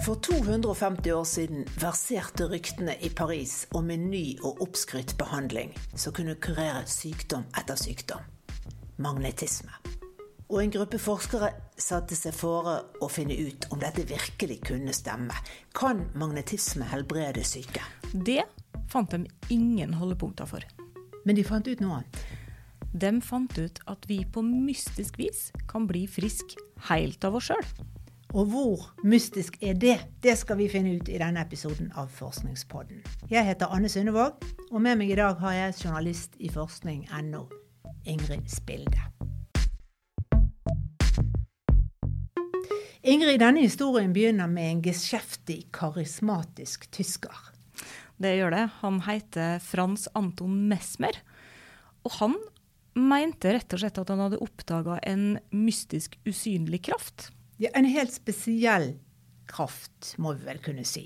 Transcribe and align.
For 0.00 0.16
250 0.24 1.12
år 1.12 1.24
siden 1.28 1.64
verserte 1.80 2.48
ryktene 2.48 2.96
i 3.04 3.10
Paris 3.12 3.66
om 3.76 3.90
en 3.92 4.08
ny 4.10 4.38
og 4.40 4.62
oppskrytt 4.64 5.16
behandling 5.20 5.74
som 5.92 6.14
kunne 6.16 6.38
kurere 6.40 6.86
sykdom 6.88 7.44
etter 7.60 7.76
sykdom 7.76 8.24
magnetisme. 9.00 9.72
Og 10.50 10.62
en 10.62 10.72
gruppe 10.74 10.98
forskere 10.98 11.52
satte 11.80 12.16
seg 12.18 12.34
fore 12.34 12.76
å 13.00 13.08
finne 13.12 13.36
ut 13.38 13.68
om 13.70 13.80
dette 13.80 14.06
virkelig 14.08 14.58
kunne 14.66 14.94
stemme. 14.96 15.36
Kan 15.76 16.06
magnetisme 16.18 16.88
helbrede 16.90 17.44
syke? 17.46 17.84
Det 18.12 18.42
fant 18.90 19.12
de 19.14 19.24
ingen 19.54 19.94
holdepunkter 19.94 20.48
for. 20.50 20.66
Men 21.24 21.38
de 21.38 21.46
fant 21.46 21.68
ut 21.68 21.84
noe 21.84 22.00
annet. 22.00 22.20
De 22.90 23.12
fant 23.22 23.60
ut 23.60 23.78
at 23.86 24.08
vi 24.10 24.24
på 24.26 24.42
mystisk 24.42 25.20
vis 25.20 25.50
kan 25.70 25.86
bli 25.86 26.06
friske 26.10 26.58
helt 26.88 27.24
av 27.24 27.38
oss 27.38 27.52
sjøl. 27.52 27.66
Og 28.30 28.46
hvor 28.46 28.82
mystisk 29.02 29.56
er 29.58 29.74
det? 29.74 29.96
Det 30.22 30.36
skal 30.38 30.60
vi 30.60 30.68
finne 30.70 30.92
ut 30.94 31.08
i 31.10 31.18
denne 31.18 31.42
episoden 31.42 31.88
av 31.98 32.12
Forskningspodden. 32.14 33.00
Jeg 33.26 33.42
heter 33.48 33.72
Anne 33.74 33.88
Sundevåg, 33.90 34.36
og 34.70 34.82
med 34.84 35.00
meg 35.00 35.10
i 35.10 35.16
dag 35.18 35.40
har 35.40 35.56
jeg 35.56 35.80
journalist 35.80 36.36
i 36.38 36.50
forskning.no, 36.52 37.40
Ingrid 38.06 38.46
Spilde. 38.46 39.02
Ingrid, 43.02 43.40
denne 43.42 43.64
historien 43.64 44.14
begynner 44.14 44.46
med 44.46 44.76
en 44.76 44.84
geskjeftig, 44.84 45.64
karismatisk 45.74 46.86
tysker. 46.94 47.34
Det 48.20 48.36
gjør 48.36 48.54
det. 48.54 48.64
Han 48.84 49.02
heter 49.08 49.58
Frans 49.64 50.06
Anton 50.14 50.68
Mesmer. 50.70 51.18
Og 52.06 52.14
han 52.20 52.38
mente 52.94 53.56
rett 53.56 53.74
og 53.74 53.82
slett 53.82 53.98
at 53.98 54.14
han 54.14 54.22
hadde 54.22 54.42
oppdaga 54.44 55.00
en 55.08 55.40
mystisk, 55.50 56.14
usynlig 56.28 56.84
kraft. 56.92 57.32
En 57.60 57.84
helt 57.84 58.12
spesiell 58.14 58.94
kraft, 59.50 60.14
må 60.16 60.32
vi 60.38 60.46
vel 60.48 60.60
kunne 60.64 60.84
si. 60.88 61.04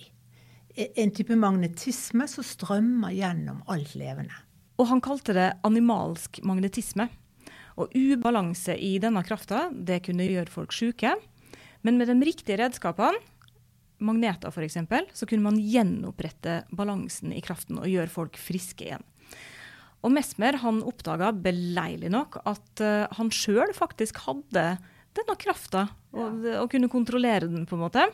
E, 0.75 0.91
en 1.03 1.11
type 1.15 1.35
magnetisme 1.39 2.29
som 2.31 2.47
strømmer 2.47 3.15
gjennom 3.17 3.63
alt 3.71 3.97
levende. 3.99 4.35
Og 4.79 4.89
han 4.91 5.03
kalte 5.03 5.35
det 5.35 5.51
animalsk 5.67 6.41
magnetisme. 6.47 7.09
Og 7.75 7.91
ubalanse 7.95 8.77
i 8.79 8.97
denne 9.03 9.25
krafta, 9.27 9.69
det 9.75 10.05
kunne 10.07 10.27
gjøre 10.29 10.53
folk 10.53 10.75
syke. 10.75 11.17
Men 11.83 11.99
med 11.99 12.11
de 12.11 12.19
riktige 12.23 12.61
redskapene, 12.63 13.19
magneter 14.05 14.51
f.eks., 14.55 14.79
så 15.15 15.27
kunne 15.27 15.47
man 15.47 15.59
gjenopprette 15.59 16.63
balansen 16.75 17.35
i 17.35 17.43
kraften 17.43 17.81
og 17.81 17.91
gjøre 17.91 18.13
folk 18.13 18.39
friske 18.39 18.87
igjen. 18.87 19.05
Og 20.05 20.13
Mesmer 20.13 20.59
han 20.61 20.83
oppdaga 20.85 21.31
beleilig 21.33 22.11
nok 22.13 22.43
at 22.45 22.83
uh, 22.85 23.07
han 23.17 23.31
sjøl 23.33 23.73
faktisk 23.77 24.21
hadde 24.27 24.75
denne 25.15 25.37
krafta, 25.41 25.87
og, 26.15 26.45
og, 26.57 26.67
kunne 26.73 26.91
kontrollere 26.93 27.49
den, 27.49 27.65
på 27.69 27.79
en 27.79 27.85
måte. 27.85 28.09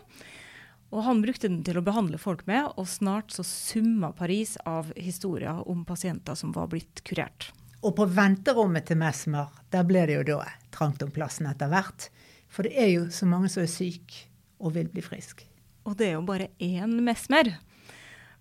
Og 0.91 1.05
han 1.07 1.23
brukte 1.23 1.49
den 1.49 1.63
til 1.67 1.79
å 1.79 1.85
behandle 1.87 2.19
folk 2.19 2.43
med, 2.51 2.73
og 2.75 2.89
snart 2.91 3.31
så 3.35 3.45
summa 3.47 4.11
Paris 4.17 4.57
av 4.67 4.91
historier 4.99 5.63
om 5.71 5.85
pasienter 5.87 6.39
som 6.39 6.55
var 6.57 6.71
blitt 6.73 7.05
kurert. 7.07 7.53
Og 7.81 7.95
på 7.97 8.05
venterommet 8.13 8.89
til 8.91 8.99
Mesmer, 9.01 9.49
der 9.73 9.87
ble 9.89 10.03
det 10.09 10.19
jo 10.19 10.27
da 10.35 10.41
trangt 10.75 11.03
om 11.05 11.13
plassen 11.15 11.49
etter 11.49 11.71
hvert. 11.73 12.11
For 12.51 12.67
det 12.67 12.75
er 12.77 12.91
jo 12.91 13.07
så 13.15 13.29
mange 13.31 13.49
som 13.53 13.63
er 13.63 13.71
syke 13.71 14.27
og 14.61 14.75
vil 14.75 14.91
bli 14.93 15.05
friske. 15.05 15.47
Og 15.89 15.97
det 15.97 16.11
er 16.11 16.19
jo 16.19 16.27
bare 16.27 16.51
én 16.61 16.99
Mesmer. 17.07 17.55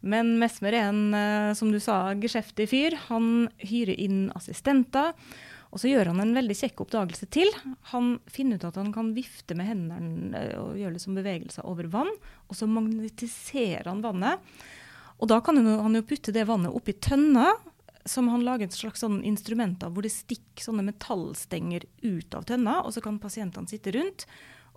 Men 0.02 0.38
Mesmer 0.40 0.76
er 0.76 0.90
en, 0.90 1.14
eh, 1.14 1.54
som 1.54 1.72
du 1.72 1.80
sa, 1.80 2.14
geskjeftig 2.16 2.68
fyr. 2.72 2.98
Han 3.10 3.50
hyrer 3.60 3.96
inn 4.00 4.32
assistenter. 4.36 5.14
Og 5.70 5.82
så 5.82 5.92
gjør 5.92 6.10
han 6.12 6.22
en 6.24 6.34
veldig 6.34 6.56
kjekk 6.58 6.82
oppdagelse 6.86 7.28
til. 7.34 7.50
Han 7.92 8.16
finner 8.30 8.58
ut 8.58 8.68
at 8.72 8.80
han 8.80 8.92
kan 8.94 9.12
vifte 9.14 9.58
med 9.58 9.70
hendene 9.70 10.40
eh, 10.40 10.56
og 10.58 10.80
gjøre 10.80 10.96
liksom 10.96 11.18
bevegelser 11.20 11.68
over 11.70 11.90
vann. 11.94 12.12
Og 12.50 12.58
så 12.58 12.70
magnetiserer 12.70 13.90
han 13.90 14.02
vannet. 14.06 14.42
Og 15.20 15.30
da 15.30 15.40
kan 15.44 15.60
han 15.60 15.98
jo 15.98 16.06
putte 16.08 16.34
det 16.34 16.48
vannet 16.50 16.74
oppi 16.74 16.96
tønna, 16.96 17.52
som 18.08 18.30
han 18.32 18.46
lager 18.46 18.66
et 18.66 18.78
slags 18.78 19.04
sånn 19.04 19.20
instrument 19.28 19.84
av, 19.86 19.92
hvor 19.94 20.06
det 20.06 20.14
stikker 20.14 20.64
sånne 20.64 20.86
metallstenger 20.88 21.86
ut 22.02 22.38
av 22.38 22.48
tønna. 22.50 22.80
Og 22.86 22.96
så 22.96 23.04
kan 23.06 23.20
pasientene 23.22 23.70
sitte 23.70 23.94
rundt 23.94 24.26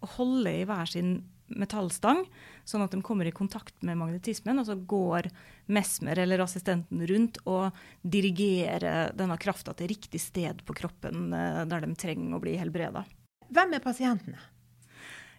og 0.02 0.16
holde 0.18 0.52
i 0.58 0.66
hver 0.68 0.90
sin 0.90 1.20
metallstang, 1.52 2.24
sånn 2.68 2.84
at 2.84 2.94
de 2.94 3.02
kommer 3.04 3.28
i 3.28 3.34
kontakt 3.34 3.74
med 3.86 3.98
magnetismen. 4.00 4.60
Og 4.62 4.68
så 4.68 4.76
går 4.76 5.30
Mesmer 5.72 6.18
eller 6.18 6.44
assistenten 6.44 7.04
rundt 7.08 7.40
og 7.48 7.70
dirigerer 8.02 9.14
denne 9.18 9.38
krafta 9.40 9.74
til 9.78 9.92
riktig 9.92 10.20
sted 10.22 10.64
på 10.66 10.76
kroppen 10.78 11.32
eh, 11.36 11.62
der 11.70 11.86
de 11.86 11.94
trenger 11.98 12.38
å 12.38 12.42
bli 12.42 12.56
helbreda. 12.60 13.04
Hvem 13.52 13.76
er 13.76 13.84
pasientene? 13.84 14.40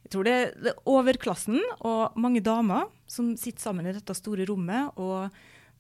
Jeg 0.03 0.11
tror 0.13 0.28
det 0.28 0.34
er 0.35 0.79
overklassen 0.89 1.61
og 1.79 2.16
mange 2.19 2.44
damer 2.44 2.89
som 3.09 3.34
sitter 3.40 3.63
sammen 3.63 3.88
i 3.88 3.95
dette 3.95 4.16
store 4.17 4.45
rommet. 4.50 4.91
og 5.00 5.31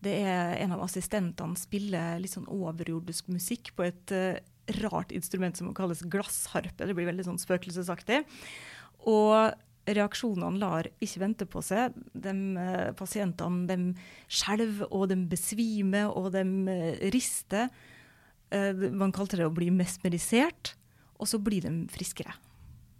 det 0.03 0.15
er 0.23 0.57
En 0.63 0.73
av 0.75 0.83
assistentene 0.85 1.59
spiller 1.59 2.19
litt 2.19 2.33
sånn 2.33 2.47
overjordisk 2.47 3.29
musikk 3.31 3.73
på 3.75 3.85
et 3.87 4.15
uh, 4.15 4.39
rart 4.83 5.11
instrument 5.11 5.57
som 5.57 5.73
kalles 5.75 6.03
glassharpe. 6.07 6.87
Det 6.87 6.95
blir 6.95 7.09
veldig 7.09 7.27
sånn 7.27 7.41
spøkelsesaktig. 7.41 8.23
Og 9.11 9.51
reaksjonene 9.87 10.59
lar 10.61 10.87
ikke 11.03 11.21
vente 11.23 11.47
på 11.49 11.63
seg. 11.65 11.95
De, 12.13 12.33
uh, 12.57 12.91
pasientene 12.97 13.67
de 13.69 13.77
skjelver, 14.31 14.87
og 14.91 15.09
de 15.11 15.17
besvimer, 15.29 16.11
og 16.11 16.31
de 16.35 16.43
uh, 16.43 17.03
rister. 17.15 17.71
Uh, 18.53 18.89
man 18.93 19.13
kalte 19.15 19.39
det 19.39 19.47
å 19.47 19.53
bli 19.53 19.71
mesmerisert, 19.73 20.75
og 21.19 21.29
så 21.29 21.39
blir 21.43 21.65
de 21.65 21.73
friskere. 21.93 22.35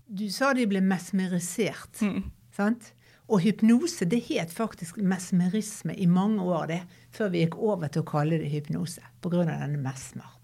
Du 0.08 0.28
sa 0.32 0.52
de 0.56 0.68
ble 0.70 0.84
mesmerisert, 0.84 2.04
mm. 2.04 2.28
sant? 2.54 2.92
Og 3.32 3.40
hypnose 3.46 4.06
det 4.10 4.20
het 4.28 4.52
faktisk 4.52 5.00
mesmerisme 5.00 5.96
i 5.96 6.06
mange 6.12 6.44
år, 6.44 6.68
det, 6.70 6.82
før 7.16 7.32
vi 7.34 7.46
gikk 7.46 7.56
over 7.56 7.90
til 7.90 8.04
å 8.04 8.10
kalle 8.12 8.42
det 8.42 8.52
hypnose 8.52 9.02
pga. 9.24 9.46
denne 9.48 9.80
mesmer. 9.80 10.43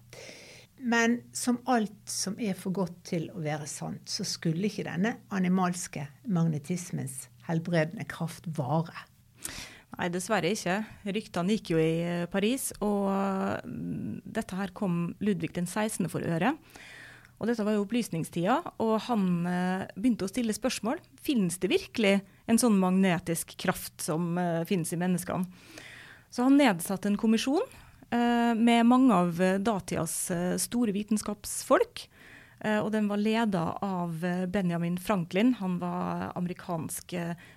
Men 0.80 1.18
som 1.36 1.58
alt 1.68 2.08
som 2.08 2.38
er 2.40 2.56
for 2.56 2.72
godt 2.72 2.96
til 3.10 3.28
å 3.34 3.42
være 3.44 3.66
sant, 3.68 4.08
så 4.08 4.24
skulle 4.24 4.70
ikke 4.70 4.86
denne 4.88 5.18
animalske 5.34 6.06
magnetismens 6.32 7.26
helbredende 7.48 8.06
kraft 8.08 8.48
vare. 8.56 9.04
Nei, 9.98 10.08
dessverre 10.12 10.52
ikke. 10.54 10.78
Ryktene 11.12 11.56
gikk 11.58 11.74
jo 11.74 11.80
i 11.82 11.90
eh, 12.06 12.28
Paris, 12.32 12.70
og 12.80 13.10
mm, 13.66 14.22
dette 14.24 14.56
her 14.56 14.72
kom 14.76 15.10
Ludvig 15.20 15.52
den 15.58 15.68
16. 15.68 16.08
for 16.08 16.24
øre. 16.24 16.54
Og 17.40 17.48
dette 17.48 17.64
var 17.64 17.76
jo 17.76 17.84
opplysningstida, 17.84 18.58
og 18.84 18.94
han 19.08 19.26
eh, 19.48 19.84
begynte 19.96 20.24
å 20.24 20.32
stille 20.32 20.56
spørsmål. 20.56 21.02
Finnes 21.20 21.58
det 21.60 21.72
virkelig 21.72 22.18
en 22.48 22.60
sånn 22.60 22.78
magnetisk 22.80 23.56
kraft 23.60 24.00
som 24.04 24.32
eh, 24.40 24.64
finnes 24.68 24.92
i 24.94 25.00
menneskene? 25.00 25.76
Så 26.30 26.46
han 26.46 26.56
nedsatte 26.60 27.10
en 27.10 27.18
kommisjon 27.20 27.64
med 28.10 28.86
mange 28.86 29.14
av 29.14 29.38
datidas 29.62 30.30
eh, 30.30 30.56
store 30.58 30.92
vitenskapsfolk. 30.92 32.08
Eh, 32.60 32.78
og 32.78 32.90
den 32.92 33.08
var 33.08 33.20
leda 33.22 33.62
av 33.84 34.24
Benjamin 34.52 34.98
Franklin. 34.98 35.54
Han 35.60 35.78
var 35.78 36.32
amerikansk 36.34 37.14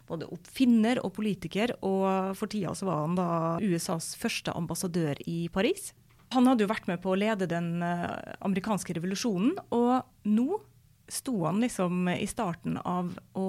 både 0.08 0.30
oppfinner 0.32 1.02
og 1.04 1.16
politiker. 1.18 1.76
Og 1.82 2.38
for 2.40 2.52
tida 2.52 2.76
så 2.78 2.88
var 2.90 3.04
han 3.06 3.18
da 3.20 3.30
USAs 3.62 4.14
første 4.20 4.54
ambassadør 4.56 5.20
i 5.28 5.48
Paris. 5.54 5.92
Han 6.34 6.48
hadde 6.50 6.66
jo 6.66 6.72
vært 6.72 6.88
med 6.90 7.02
på 7.02 7.14
å 7.14 7.18
lede 7.20 7.50
den 7.50 7.84
amerikanske 7.84 8.96
revolusjonen, 8.98 9.52
og 9.70 10.02
nå 10.26 10.64
sto 11.06 11.36
han 11.44 11.60
liksom 11.62 12.08
i 12.10 12.26
starten 12.26 12.80
av 12.82 13.12
å 13.38 13.48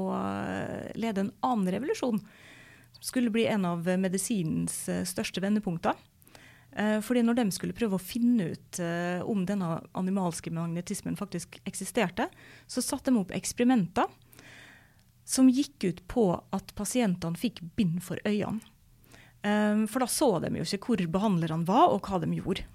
lede 0.92 1.22
en 1.22 1.30
annen 1.48 1.70
revolusjon. 1.72 2.20
Som 2.98 3.06
skulle 3.08 3.32
bli 3.32 3.46
en 3.48 3.64
av 3.64 3.88
medisinens 3.88 4.82
største 5.08 5.40
vendepunkter. 5.40 5.96
Eh, 6.74 6.98
fordi 7.00 7.22
når 7.22 7.38
de 7.38 7.46
skulle 7.54 7.76
prøve 7.76 7.98
å 7.98 8.02
finne 8.02 8.50
ut 8.54 8.80
uh, 8.82 9.22
om 9.30 9.44
denne 9.46 9.78
animalske 9.94 10.50
magnetismen 10.54 11.14
faktisk 11.18 11.60
eksisterte, 11.68 12.26
så 12.66 12.82
satte 12.82 13.12
de 13.12 13.20
opp 13.20 13.34
eksperimenter 13.36 14.10
som 15.24 15.48
gikk 15.48 15.86
ut 15.86 16.02
på 16.10 16.26
at 16.34 16.74
pasientene 16.76 17.38
fikk 17.38 17.62
bind 17.78 18.02
for 18.04 18.18
øynene. 18.26 18.60
Um, 19.44 19.84
for 19.88 20.00
da 20.00 20.08
så 20.08 20.28
de 20.40 20.50
jo 20.56 20.64
ikke 20.64 20.88
hvor 20.88 21.06
behandlerne 21.18 21.68
var, 21.68 21.92
og 21.92 22.08
hva 22.08 22.18
de 22.22 22.30
gjorde. 22.32 22.66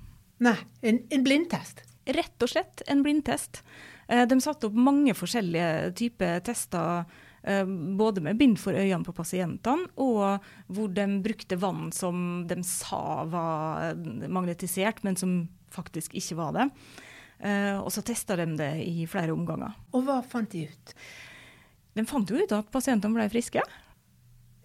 Nei, 0.45 0.57
en, 0.86 1.02
en 1.12 1.25
blindtest? 1.25 1.84
Rett 2.10 2.45
og 2.45 2.50
slett 2.50 2.86
en 2.90 3.02
blindtest. 3.06 3.60
De 4.10 4.38
satte 4.42 4.66
opp 4.66 4.78
mange 4.78 5.13
forskjellige 5.13 5.92
typer 6.00 6.40
tester 6.48 7.04
Eh, 7.04 7.29
både 7.41 8.21
med 8.25 8.38
bind 8.39 8.57
for 8.59 8.75
øynene 8.75 9.06
på 9.07 9.13
pasientene, 9.15 9.88
og 10.01 10.44
hvor 10.68 10.89
de 10.91 11.06
brukte 11.24 11.59
vann 11.59 11.88
som 11.95 12.44
de 12.50 12.57
sa 12.68 13.24
var 13.31 13.95
magnetisert, 14.27 15.03
men 15.07 15.15
som 15.19 15.38
faktisk 15.71 16.18
ikke 16.19 16.38
var 16.39 16.57
det. 16.57 16.68
Eh, 17.39 17.77
og 17.80 17.88
så 17.95 18.03
testa 18.03 18.36
de 18.39 18.47
det 18.59 18.71
i 18.83 19.06
flere 19.07 19.31
omganger. 19.36 19.77
Og 19.95 20.03
hva 20.07 20.19
fant 20.25 20.51
de 20.51 20.65
ut? 20.68 20.95
De 21.95 22.06
fant 22.07 22.30
jo 22.30 22.39
ut 22.39 22.56
at 22.56 22.71
pasientene 22.74 23.15
ble 23.15 23.30
friske. 23.31 23.63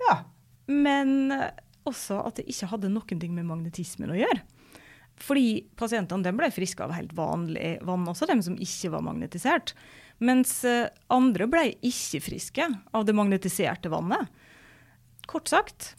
Ja. 0.02 0.16
Men 0.66 1.30
også 1.84 2.18
at 2.24 2.40
det 2.40 2.48
ikke 2.50 2.70
hadde 2.72 2.90
noen 2.92 3.20
ting 3.20 3.34
med 3.36 3.46
magnetismen 3.48 4.12
å 4.12 4.18
gjøre. 4.18 4.42
Fordi 5.20 5.60
pasientene 5.78 6.34
ble 6.34 6.50
friske 6.50 6.82
av 6.82 6.94
helt 6.96 7.12
vanlig 7.14 7.76
vann, 7.86 8.08
også 8.10 8.26
de 8.30 8.40
som 8.42 8.56
ikke 8.58 8.90
var 8.96 9.04
magnetisert. 9.06 9.74
Mens 10.18 10.60
eh, 10.68 10.88
andre 11.12 11.48
ble 11.50 11.64
ikke 11.82 12.22
friske 12.22 12.68
av 12.94 13.06
det 13.06 13.16
magnetiserte 13.16 13.90
vannet. 13.92 14.30
Kort 15.26 15.48
sagt, 15.48 15.94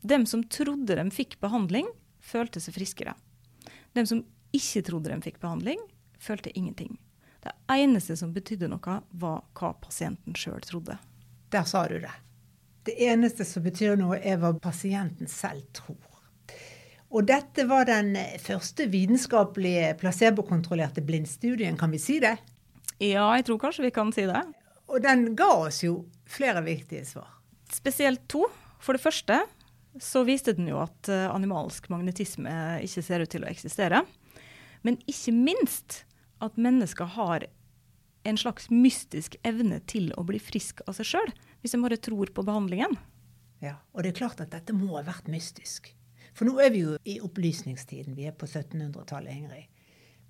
dem 0.00 0.26
som 0.26 0.42
trodde 0.48 0.96
de 0.96 1.06
fikk 1.14 1.38
behandling, 1.40 1.88
følte 2.20 2.60
seg 2.60 2.74
friskere. 2.78 3.14
Dem 3.92 4.06
som 4.08 4.24
ikke 4.56 4.82
trodde 4.86 5.12
de 5.12 5.20
fikk 5.24 5.40
behandling, 5.42 5.80
følte 6.18 6.52
ingenting. 6.58 6.98
Det 7.40 7.52
eneste 7.72 8.16
som 8.16 8.34
betydde 8.36 8.68
noe, 8.68 8.98
var 9.10 9.44
hva 9.56 9.72
pasienten 9.80 10.36
sjøl 10.36 10.60
trodde. 10.64 10.98
Der 11.50 11.64
sa 11.68 11.86
du 11.88 11.98
det. 12.02 12.12
Det 12.84 12.96
eneste 13.04 13.44
som 13.44 13.64
betyr 13.64 13.96
noe, 14.00 14.18
er 14.18 14.40
hva 14.40 14.52
pasienten 14.60 15.28
selv 15.30 15.64
tror. 15.76 16.06
Og 17.10 17.26
dette 17.26 17.64
var 17.66 17.88
den 17.88 18.14
første 18.38 18.86
vitenskapelige 18.90 19.96
placebokontrollerte 19.98 21.02
blindstudien, 21.02 21.78
kan 21.78 21.90
vi 21.90 21.98
si 21.98 22.20
det? 22.22 22.36
Ja, 23.00 23.30
jeg 23.38 23.46
tror 23.48 23.60
kanskje 23.62 23.86
vi 23.86 23.94
kan 23.96 24.10
si 24.12 24.26
det. 24.28 24.40
Og 24.90 25.00
den 25.02 25.30
ga 25.38 25.48
oss 25.64 25.80
jo 25.84 26.02
flere 26.28 26.60
viktige 26.66 27.06
svar. 27.08 27.30
Spesielt 27.72 28.26
to. 28.28 28.44
For 28.80 28.96
det 28.96 29.02
første 29.04 29.38
så 30.00 30.22
viste 30.24 30.54
den 30.56 30.68
jo 30.70 30.78
at 30.82 31.08
eh, 31.10 31.26
animalsk 31.30 31.88
magnetisme 31.92 32.52
ikke 32.84 33.02
ser 33.04 33.24
ut 33.24 33.32
til 33.32 33.44
å 33.44 33.50
eksistere. 33.50 34.02
Men 34.86 34.98
ikke 35.10 35.34
minst 35.36 36.02
at 36.40 36.60
mennesker 36.60 37.08
har 37.16 37.46
en 38.28 38.38
slags 38.40 38.68
mystisk 38.72 39.36
evne 39.48 39.80
til 39.88 40.10
å 40.20 40.24
bli 40.28 40.40
frisk 40.40 40.82
av 40.88 40.96
seg 40.98 41.08
sjøl, 41.08 41.32
hvis 41.60 41.74
de 41.74 41.80
bare 41.82 42.00
tror 42.00 42.32
på 42.36 42.44
behandlingen. 42.44 42.96
Ja, 43.60 43.78
Og 43.92 44.04
det 44.04 44.12
er 44.12 44.20
klart 44.22 44.40
at 44.40 44.52
dette 44.52 44.76
må 44.76 44.94
ha 44.96 45.04
vært 45.04 45.28
mystisk. 45.28 45.90
For 46.32 46.48
nå 46.48 46.56
er 46.62 46.72
vi 46.72 46.84
jo 46.84 46.96
i 47.04 47.18
opplysningstiden. 47.20 48.14
Vi 48.16 48.28
er 48.28 48.36
på 48.36 48.48
1700-tallet, 48.48 49.34
Ingrid. 49.34 49.66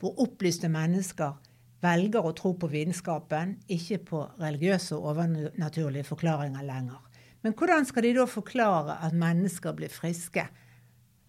Hvor 0.01 0.19
opplyste 0.23 0.71
mennesker 0.73 1.37
velger 1.81 2.27
å 2.27 2.33
tro 2.37 2.53
på 2.61 2.69
vitenskapen, 2.71 3.57
ikke 3.73 4.01
på 4.11 4.25
religiøse 4.41 4.97
og 4.97 5.13
overnaturlige 5.15 6.09
forklaringer 6.09 6.67
lenger. 6.67 6.99
Men 7.45 7.55
hvordan 7.57 7.87
skal 7.89 8.05
de 8.05 8.17
da 8.19 8.27
forklare 8.29 8.99
at 9.07 9.17
mennesker 9.17 9.77
blir 9.77 9.93
friske 9.93 10.45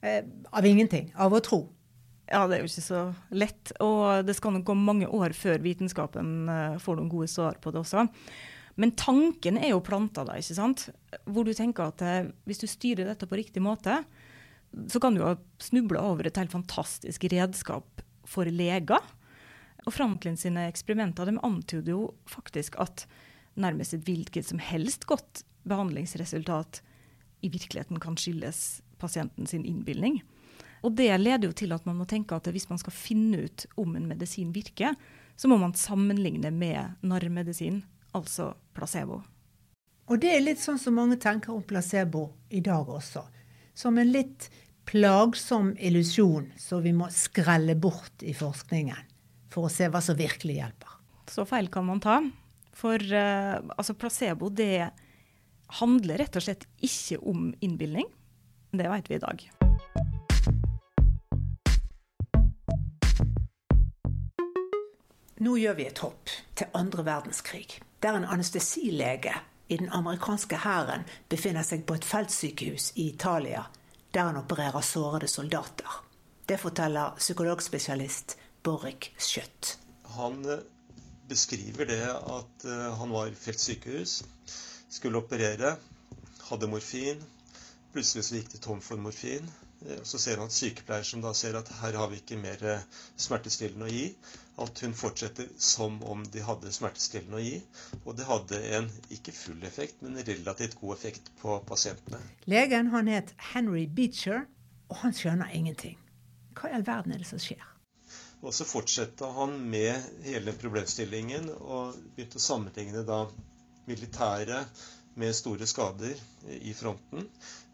eh, 0.03 0.23
av 0.51 0.67
ingenting? 0.67 1.11
Av 1.15 1.31
å 1.31 1.43
tro? 1.43 1.61
Ja, 2.31 2.45
det 2.47 2.57
er 2.57 2.63
jo 2.63 2.71
ikke 2.71 2.83
så 2.83 3.03
lett. 3.35 3.73
Og 3.83 4.25
det 4.27 4.35
skal 4.37 4.55
nok 4.55 4.67
gå 4.67 4.75
mange 4.77 5.07
år 5.07 5.35
før 5.35 5.63
vitenskapen 5.63 6.49
eh, 6.51 6.81
får 6.83 6.99
noen 6.99 7.11
gode 7.11 7.31
svar 7.31 7.59
på 7.63 7.71
det 7.71 7.83
også. 7.83 8.07
Men 8.79 8.93
tanken 8.99 9.59
er 9.59 9.73
jo 9.73 9.83
planta 9.83 10.23
da, 10.27 10.37
ikke 10.39 10.57
sant? 10.57 10.87
Hvor 11.27 11.47
du 11.47 11.53
tenker 11.55 11.91
at 11.91 12.03
eh, 12.07 12.31
hvis 12.47 12.63
du 12.63 12.67
styrer 12.71 13.07
dette 13.07 13.27
på 13.27 13.39
riktig 13.39 13.63
måte, 13.63 14.01
så 14.91 15.01
kan 15.03 15.15
du 15.15 15.23
jo 15.23 15.33
snuble 15.59 15.99
over 15.99 16.27
et 16.27 16.37
helt 16.39 16.53
fantastisk 16.53 17.25
redskap 17.31 18.03
for 18.27 18.47
leger. 18.47 19.03
Og 19.87 19.95
Franklin 19.95 20.37
sine 20.37 20.67
eksperimenter 20.69 21.29
de 21.29 21.39
antyder 21.45 21.95
jo 21.95 22.11
faktisk 22.29 22.77
at 22.81 23.05
nærmest 23.59 23.95
et 23.97 24.05
hvilket 24.07 24.47
som 24.47 24.61
helst 24.61 25.07
godt 25.09 25.43
behandlingsresultat 25.67 26.81
i 27.41 27.49
virkeligheten 27.49 27.99
kan 28.01 28.17
skyldes 28.17 28.81
pasienten 29.01 29.49
sin 29.49 29.65
innbilning. 29.65 30.21
Og 30.85 30.95
det 30.97 31.09
leder 31.19 31.49
jo 31.49 31.57
til 31.57 31.73
at 31.73 31.85
man 31.85 31.97
må 31.97 32.05
tenke 32.09 32.37
at 32.37 32.47
hvis 32.53 32.69
man 32.69 32.79
skal 32.81 32.93
finne 32.93 33.45
ut 33.45 33.65
om 33.81 33.95
en 33.97 34.07
medisin 34.09 34.53
virker, 34.53 34.95
så 35.35 35.49
må 35.49 35.57
man 35.61 35.73
sammenligne 35.77 36.51
med 36.53 37.01
narrmedisin, 37.01 37.83
altså 38.17 38.53
placebo. 38.77 39.21
Og 40.09 40.21
det 40.21 40.33
er 40.35 40.43
litt 40.43 40.61
sånn 40.61 40.81
som 40.81 40.97
mange 40.97 41.17
tenker 41.21 41.53
om 41.53 41.63
placebo 41.65 42.27
i 42.49 42.61
dag 42.65 42.89
også 42.89 43.23
som 43.73 43.97
en 43.97 44.11
litt 44.11 44.49
plagsom 44.85 45.75
illusjon 45.79 46.51
som 46.57 46.83
vi 46.83 46.93
må 46.93 47.07
skrelle 47.13 47.75
bort 47.79 48.23
i 48.25 48.33
forskningen 48.35 49.10
for 49.51 49.67
å 49.67 49.71
se 49.71 49.89
hva 49.91 50.01
som 50.03 50.17
virkelig 50.19 50.59
hjelper. 50.61 50.97
Så 51.31 51.45
feil 51.47 51.69
kan 51.71 51.85
man 51.87 52.01
ta. 52.03 52.19
For 52.75 52.97
uh, 52.97 53.59
altså 53.75 53.95
placebo 53.99 54.49
det 54.49 54.89
handler 55.81 56.23
rett 56.23 56.35
og 56.39 56.45
slett 56.45 56.67
ikke 56.83 57.19
om 57.27 57.51
innbilning. 57.63 58.07
Det 58.71 58.87
vet 58.87 59.11
vi 59.11 59.19
i 59.19 59.23
dag. 59.23 59.43
Nå 65.41 65.55
gjør 65.57 65.73
vi 65.79 65.87
et 65.89 65.99
hopp 66.03 66.29
til 66.53 66.75
andre 66.77 67.03
verdenskrig, 67.07 67.79
der 67.99 68.13
en 68.13 68.27
anestesilege 68.29 69.33
i 69.71 69.79
den 69.79 69.89
amerikanske 69.89 70.59
hæren 70.61 71.07
befinner 71.31 71.65
seg 71.65 71.87
på 71.87 71.95
et 71.97 72.05
feltsykehus 72.05 72.91
i 73.01 73.07
Italia, 73.15 73.63
der 74.13 74.29
han 74.29 74.37
opererer 74.37 74.85
sårede 74.85 75.27
soldater. 75.31 75.89
Det 76.45 76.59
forteller 76.61 77.17
psykologspesialist 77.17 78.35
Borrik 78.63 79.11
Skjøtt. 79.17 79.77
Han 80.17 80.45
eh, 80.45 80.63
beskriver 81.29 81.89
det 81.89 82.03
at 82.11 82.65
eh, 82.67 82.87
han 82.99 83.13
var 83.13 83.31
i 83.31 83.37
feltsykehus, 83.37 84.21
skulle 84.89 85.21
operere, 85.23 85.75
hadde 86.49 86.69
morfin. 86.69 87.23
Plutselig 87.91 88.27
så 88.27 88.37
gikk 88.37 88.51
de 88.53 88.61
tom 88.61 88.83
for 88.85 89.01
morfin. 89.01 89.47
Eh, 89.87 90.03
så 90.03 90.19
ser 90.21 90.43
han 90.43 90.53
sykepleier 90.53 91.07
som 91.07 91.23
da 91.25 91.33
ser 91.37 91.57
at 91.57 91.71
her 91.81 91.97
har 91.97 92.11
vi 92.11 92.21
ikke 92.21 92.37
mer 92.41 92.61
smertestillende 93.15 93.89
å 93.89 93.93
gi 93.95 94.07
at 94.61 94.83
hun 94.85 94.93
fortsetter 94.93 95.49
som 95.57 95.97
om 96.03 96.21
de 96.33 96.43
hadde 96.45 96.73
smertestillende 96.75 97.39
å 97.39 97.43
gi. 97.43 97.57
Og 98.03 98.13
det 98.19 98.29
hadde 98.29 98.61
en 98.77 98.91
ikke 99.09 99.33
full 99.35 99.65
effekt, 99.65 100.03
men 100.05 100.21
relativt 100.21 100.77
god 100.81 100.97
effekt 100.99 101.33
på 101.41 101.57
pasientene. 101.65 102.21
Legen 102.51 102.93
han 102.93 103.09
het 103.09 103.33
Henry 103.53 103.87
Beecher, 103.87 104.45
og 104.91 105.01
han 105.05 105.17
skjønner 105.17 105.49
ingenting. 105.55 105.97
Hva 106.53 106.69
i 106.69 106.77
all 106.77 106.85
verden 106.85 107.15
er 107.15 107.23
det 107.23 107.31
som 107.31 107.41
skjer? 107.41 107.70
Og 108.41 108.55
så 108.57 108.65
fortsatte 108.65 109.29
han 109.37 109.57
med 109.69 110.25
hele 110.25 110.53
problemstillingen 110.57 111.51
og 111.59 111.97
begynte 112.15 112.41
å 112.41 112.45
sammenligne 112.47 113.05
da 113.05 113.23
militære 113.89 114.63
med 115.21 115.35
store 115.35 115.67
skader 115.67 116.17
i 116.57 116.73
fronten 116.73 117.27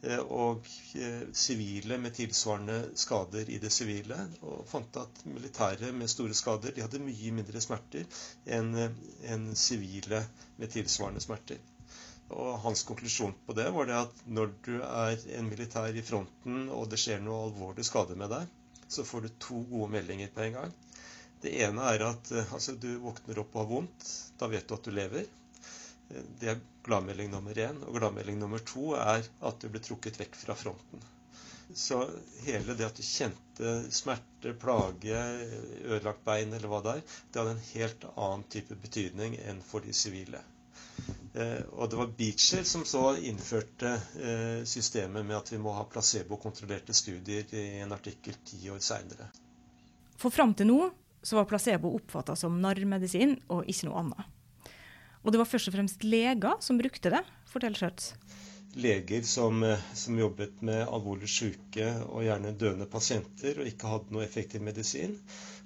Eh, 0.05 0.19
og 0.19 0.67
eh, 0.95 1.21
sivile 1.33 1.97
med 1.97 2.13
tilsvarende 2.13 2.89
skader 2.95 3.49
i 3.49 3.57
det 3.63 3.71
sivile. 3.73 4.17
Og 4.45 4.67
fant 4.69 4.99
at 5.01 5.23
militære 5.25 5.89
med 5.91 6.11
store 6.11 6.37
skader 6.37 6.75
de 6.75 6.83
hadde 6.85 7.01
mye 7.01 7.33
mindre 7.39 7.63
smerter 7.63 8.05
enn 8.59 8.75
eh, 8.83 8.99
en 9.33 9.49
sivile 9.57 10.21
med 10.61 10.73
tilsvarende 10.75 11.23
smerter. 11.23 11.57
Og 12.29 12.59
Hans 12.65 12.83
konklusjon 12.83 13.33
på 13.47 13.55
det 13.57 13.69
var 13.73 13.87
det 13.89 13.97
at 14.03 14.23
når 14.37 14.53
du 14.67 14.73
er 14.83 15.27
en 15.39 15.49
militær 15.49 15.95
i 15.95 16.03
fronten, 16.03 16.67
og 16.69 16.89
det 16.91 16.99
skjer 17.01 17.23
noe 17.23 17.47
alvorlig 17.47 17.87
skade 17.87 18.17
med 18.19 18.33
deg, 18.35 18.49
så 18.87 19.03
får 19.05 19.21
du 19.21 19.29
to 19.47 19.61
gode 19.71 19.91
meldinger 19.95 20.31
på 20.35 20.45
en 20.45 20.53
gang. 20.59 20.75
Det 21.41 21.51
ene 21.63 21.83
er 21.93 22.03
at 22.07 22.31
altså, 22.41 22.73
du 22.81 22.89
våkner 23.03 23.39
opp 23.43 23.53
og 23.55 23.61
har 23.63 23.69
vondt. 23.71 24.07
Da 24.39 24.49
vet 24.51 24.67
du 24.69 24.73
at 24.77 24.87
du 24.87 24.91
lever. 24.95 25.27
Det 26.39 26.49
er 26.53 26.61
gladmelding 26.87 27.29
nummer 27.33 27.59
én. 27.67 27.77
Og 27.85 27.99
gladmelding 27.99 28.39
nummer 28.41 28.63
to 28.71 28.93
er 28.97 29.27
at 29.49 29.61
du 29.61 29.69
ble 29.73 29.83
trukket 29.83 30.19
vekk 30.21 30.39
fra 30.45 30.55
fronten. 30.57 31.03
Så 31.75 31.99
hele 32.45 32.73
det 32.79 32.85
at 32.87 32.95
du 32.95 33.03
kjente 33.03 33.71
smerte, 33.91 34.53
plage, 34.61 35.17
ødelagt 35.83 36.23
bein 36.25 36.53
eller 36.55 36.71
hva 36.71 36.79
det 36.85 36.93
er, 36.95 37.01
det 37.33 37.41
hadde 37.41 37.55
en 37.57 37.65
helt 37.73 38.05
annen 38.13 38.45
type 38.53 38.77
betydning 38.85 39.35
enn 39.43 39.59
for 39.71 39.83
de 39.83 39.93
sivile. 39.93 40.39
Eh, 41.37 41.63
og 41.77 41.89
det 41.91 41.97
var 41.99 42.13
Beecher 42.17 42.63
som 42.65 42.85
så 42.87 43.11
innførte 43.21 43.91
eh, 44.17 44.61
systemet 44.65 45.25
med 45.25 45.37
at 45.37 45.51
vi 45.51 45.59
må 45.61 45.73
ha 45.75 45.83
placebo-kontrollerte 45.85 46.95
studier 46.97 47.45
i 47.53 47.81
en 47.83 47.93
artikkel 47.93 48.37
ti 48.47 48.63
år 48.73 48.81
seinere. 48.81 49.29
For 50.17 50.33
fram 50.33 50.55
til 50.57 50.71
nå 50.71 50.79
så 51.21 51.37
var 51.37 51.49
placebo 51.49 51.91
oppfatta 51.97 52.33
som 52.39 52.57
narrmedisin 52.63 53.35
og 53.53 53.69
ikke 53.69 53.89
noe 53.89 54.01
annet. 54.01 54.33
Og 55.21 55.33
det 55.33 55.41
var 55.41 55.49
først 55.49 55.69
og 55.69 55.75
fremst 55.75 56.05
leger 56.07 56.57
som 56.63 56.79
brukte 56.79 57.11
det, 57.13 57.21
forteller 57.51 57.77
Schjøtz. 57.81 58.13
Leger 58.77 59.21
som, 59.21 59.63
eh, 59.63 59.79
som, 59.93 60.19
jobbet 60.19 60.61
med 60.61 60.83
alvorlig 60.85 61.29
syke 61.29 61.87
og 62.05 62.21
gjerne 62.27 62.51
døende 62.53 62.85
pasienter 62.85 63.57
og 63.57 63.69
ikke 63.69 63.89
hadde 63.89 64.13
noe 64.13 64.25
effektiv 64.25 64.61
medisin, 64.61 65.15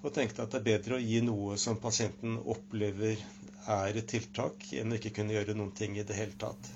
og 0.02 0.14
tenkte 0.16 0.46
at 0.46 0.54
det 0.54 0.62
er 0.62 0.68
bedre 0.70 0.96
å 0.96 1.04
gi 1.04 1.20
noe 1.26 1.58
som 1.60 1.80
pasienten 1.84 2.38
opplever 2.40 3.20
er 3.68 4.00
et 4.00 4.08
tiltak, 4.08 4.64
enn 4.72 4.96
å 4.96 5.00
ikke 5.00 5.12
kunne 5.20 5.36
gjøre 5.36 5.58
noen 5.58 5.74
ting 5.76 6.00
i 6.00 6.06
det 6.08 6.16
hele 6.16 6.40
tatt. 6.40 6.72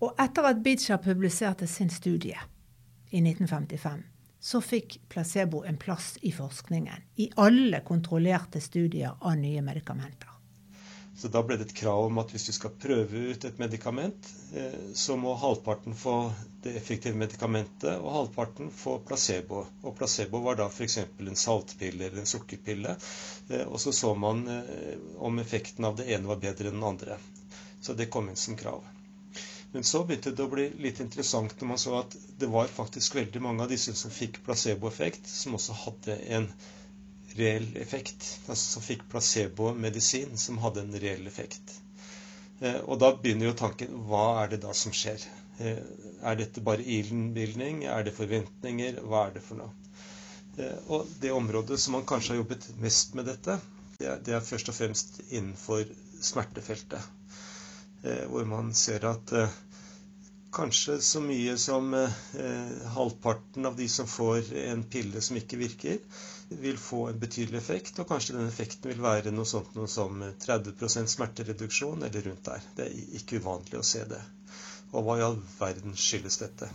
Og 0.00 0.16
etter 0.16 0.48
at 0.48 0.64
Bidja 0.64 0.96
publiserte 0.98 1.68
sin 1.68 1.92
studie 1.92 2.40
i 3.10 3.20
1955, 3.20 4.00
så 4.40 4.62
fikk 4.64 4.96
placebo 5.12 5.60
en 5.68 5.76
plass 5.76 6.14
i 6.24 6.32
forskningen. 6.32 7.04
I 7.20 7.28
alle 7.36 7.84
kontrollerte 7.84 8.64
studier 8.64 9.20
av 9.20 9.36
nye 9.36 9.60
medikamenter. 9.60 10.29
Så 11.20 11.28
da 11.28 11.42
ble 11.44 11.58
det 11.60 11.66
et 11.66 11.74
krav 11.76 12.06
om 12.06 12.18
at 12.22 12.30
hvis 12.32 12.46
du 12.48 12.54
skal 12.56 12.72
prøve 12.80 13.18
ut 13.28 13.42
et 13.44 13.58
medikament, 13.60 14.28
eh, 14.56 14.76
så 14.96 15.18
må 15.20 15.34
halvparten 15.36 15.92
få 16.02 16.14
det 16.64 16.72
effektive 16.78 17.18
medikamentet, 17.20 17.98
og 17.98 18.14
halvparten 18.14 18.70
få 18.72 18.94
placebo. 19.04 19.66
Og 19.84 19.98
placebo 19.98 20.40
var 20.46 20.56
da 20.56 20.70
f.eks. 20.72 20.96
en 21.02 21.36
saltpille 21.42 22.06
eller 22.06 22.22
en 22.22 22.30
sukkerpille. 22.32 22.96
Eh, 23.50 23.66
og 23.66 23.76
så 23.84 23.92
så 23.92 24.14
man 24.16 24.46
eh, 24.48 24.96
om 25.18 25.44
effekten 25.44 25.90
av 25.90 26.00
det 26.00 26.08
ene 26.08 26.32
var 26.32 26.40
bedre 26.46 26.72
enn 26.72 26.80
den 26.80 26.88
andre. 26.94 27.20
Så 27.84 27.98
det 28.00 28.08
kom 28.16 28.32
inn 28.32 28.40
som 28.40 28.56
krav. 28.56 28.80
Men 29.76 29.84
så 29.84 30.00
begynte 30.08 30.32
det 30.32 30.48
å 30.48 30.50
bli 30.56 30.70
litt 30.82 31.04
interessant 31.04 31.52
når 31.60 31.74
man 31.74 31.84
så 31.84 31.98
at 32.00 32.16
det 32.40 32.48
var 32.50 32.72
faktisk 32.80 33.20
veldig 33.20 33.44
mange 33.44 33.68
av 33.68 33.76
disse 33.76 33.92
som 33.94 34.10
fikk 34.10 34.40
placeboeffekt, 34.48 35.28
som 35.28 35.60
også 35.60 35.76
hadde 35.84 36.16
en 36.32 36.48
reell 37.38 37.66
effekt. 37.76 38.26
Altså 38.46 38.76
som 38.76 38.84
fikk 38.84 39.04
placebo-medisin 39.12 40.36
som 40.38 40.58
hadde 40.62 40.84
en 40.84 40.96
reell 41.02 41.26
effekt. 41.30 41.74
Eh, 42.60 42.80
og 42.84 42.98
da 43.02 43.12
begynner 43.16 43.50
jo 43.50 43.56
tanken 43.60 44.00
hva 44.08 44.24
er 44.42 44.52
det 44.54 44.62
da 44.64 44.74
som 44.76 44.94
skjer? 44.96 45.22
Eh, 45.60 45.80
er 46.22 46.40
dette 46.40 46.64
bare 46.66 46.84
innbilning? 46.98 47.84
Er 47.88 48.04
det 48.06 48.16
forventninger? 48.16 49.00
Hva 49.06 49.26
er 49.28 49.38
det 49.38 49.44
for 49.46 49.62
noe? 49.62 49.74
Og 50.92 51.08
det 51.22 51.30
området 51.32 51.78
som 51.80 51.94
man 51.96 52.02
kanskje 52.04 52.34
har 52.34 52.40
jobbet 52.42 52.66
mest 52.82 53.14
med 53.16 53.30
dette, 53.30 53.54
det 54.00 54.34
er 54.34 54.42
først 54.44 54.68
og 54.68 54.74
fremst 54.76 55.20
innenfor 55.30 55.86
smertefeltet. 56.20 57.00
Hvor 58.02 58.44
man 58.50 58.74
ser 58.76 59.06
at 59.08 59.32
kanskje 60.52 60.98
så 61.02 61.20
mye 61.22 61.56
som 61.58 61.94
eh, 61.94 62.88
halvparten 62.94 63.66
av 63.66 63.76
de 63.76 63.88
som 63.88 64.06
får 64.06 64.52
en 64.64 64.82
pille 64.82 65.20
som 65.20 65.38
ikke 65.38 65.58
virker, 65.60 65.98
vil 66.48 66.78
få 66.78 67.06
en 67.08 67.20
betydelig 67.20 67.58
effekt. 67.58 67.98
Og 67.98 68.08
kanskje 68.08 68.36
den 68.36 68.48
effekten 68.48 68.90
vil 68.90 69.02
være 69.02 69.32
noe 69.34 69.48
sånt 69.48 69.74
noe 69.78 69.88
som 69.90 70.22
30% 70.42 71.12
smertereduksjon 71.14 72.02
eller 72.08 72.26
rundt 72.26 72.44
der. 72.50 72.70
Det 72.76 72.88
er 72.88 73.18
ikke 73.20 73.42
uvanlig 73.42 73.78
å 73.78 73.86
se 73.86 74.04
det. 74.10 74.20
Og 74.90 75.06
hva 75.06 75.18
i 75.20 75.26
all 75.26 75.38
verden 75.58 75.94
skyldes 75.94 76.40
dette? 76.42 76.70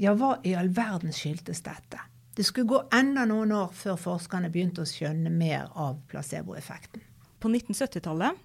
Ja, 0.00 0.16
hva 0.18 0.36
i 0.42 0.56
all 0.58 0.72
verden 0.74 1.14
skyldtes 1.14 1.62
dette? 1.62 2.00
Det 2.34 2.42
skulle 2.42 2.66
gå 2.66 2.80
enda 2.96 3.22
noen 3.30 3.52
år 3.54 3.68
før 3.78 3.98
forskerne 4.00 4.50
begynte 4.50 4.82
å 4.82 4.90
skjønne 4.90 5.30
mer 5.30 5.68
av 5.78 6.00
placeboeffekten. 6.10 7.04
På 7.38 7.50
1970-tallet 7.52 8.40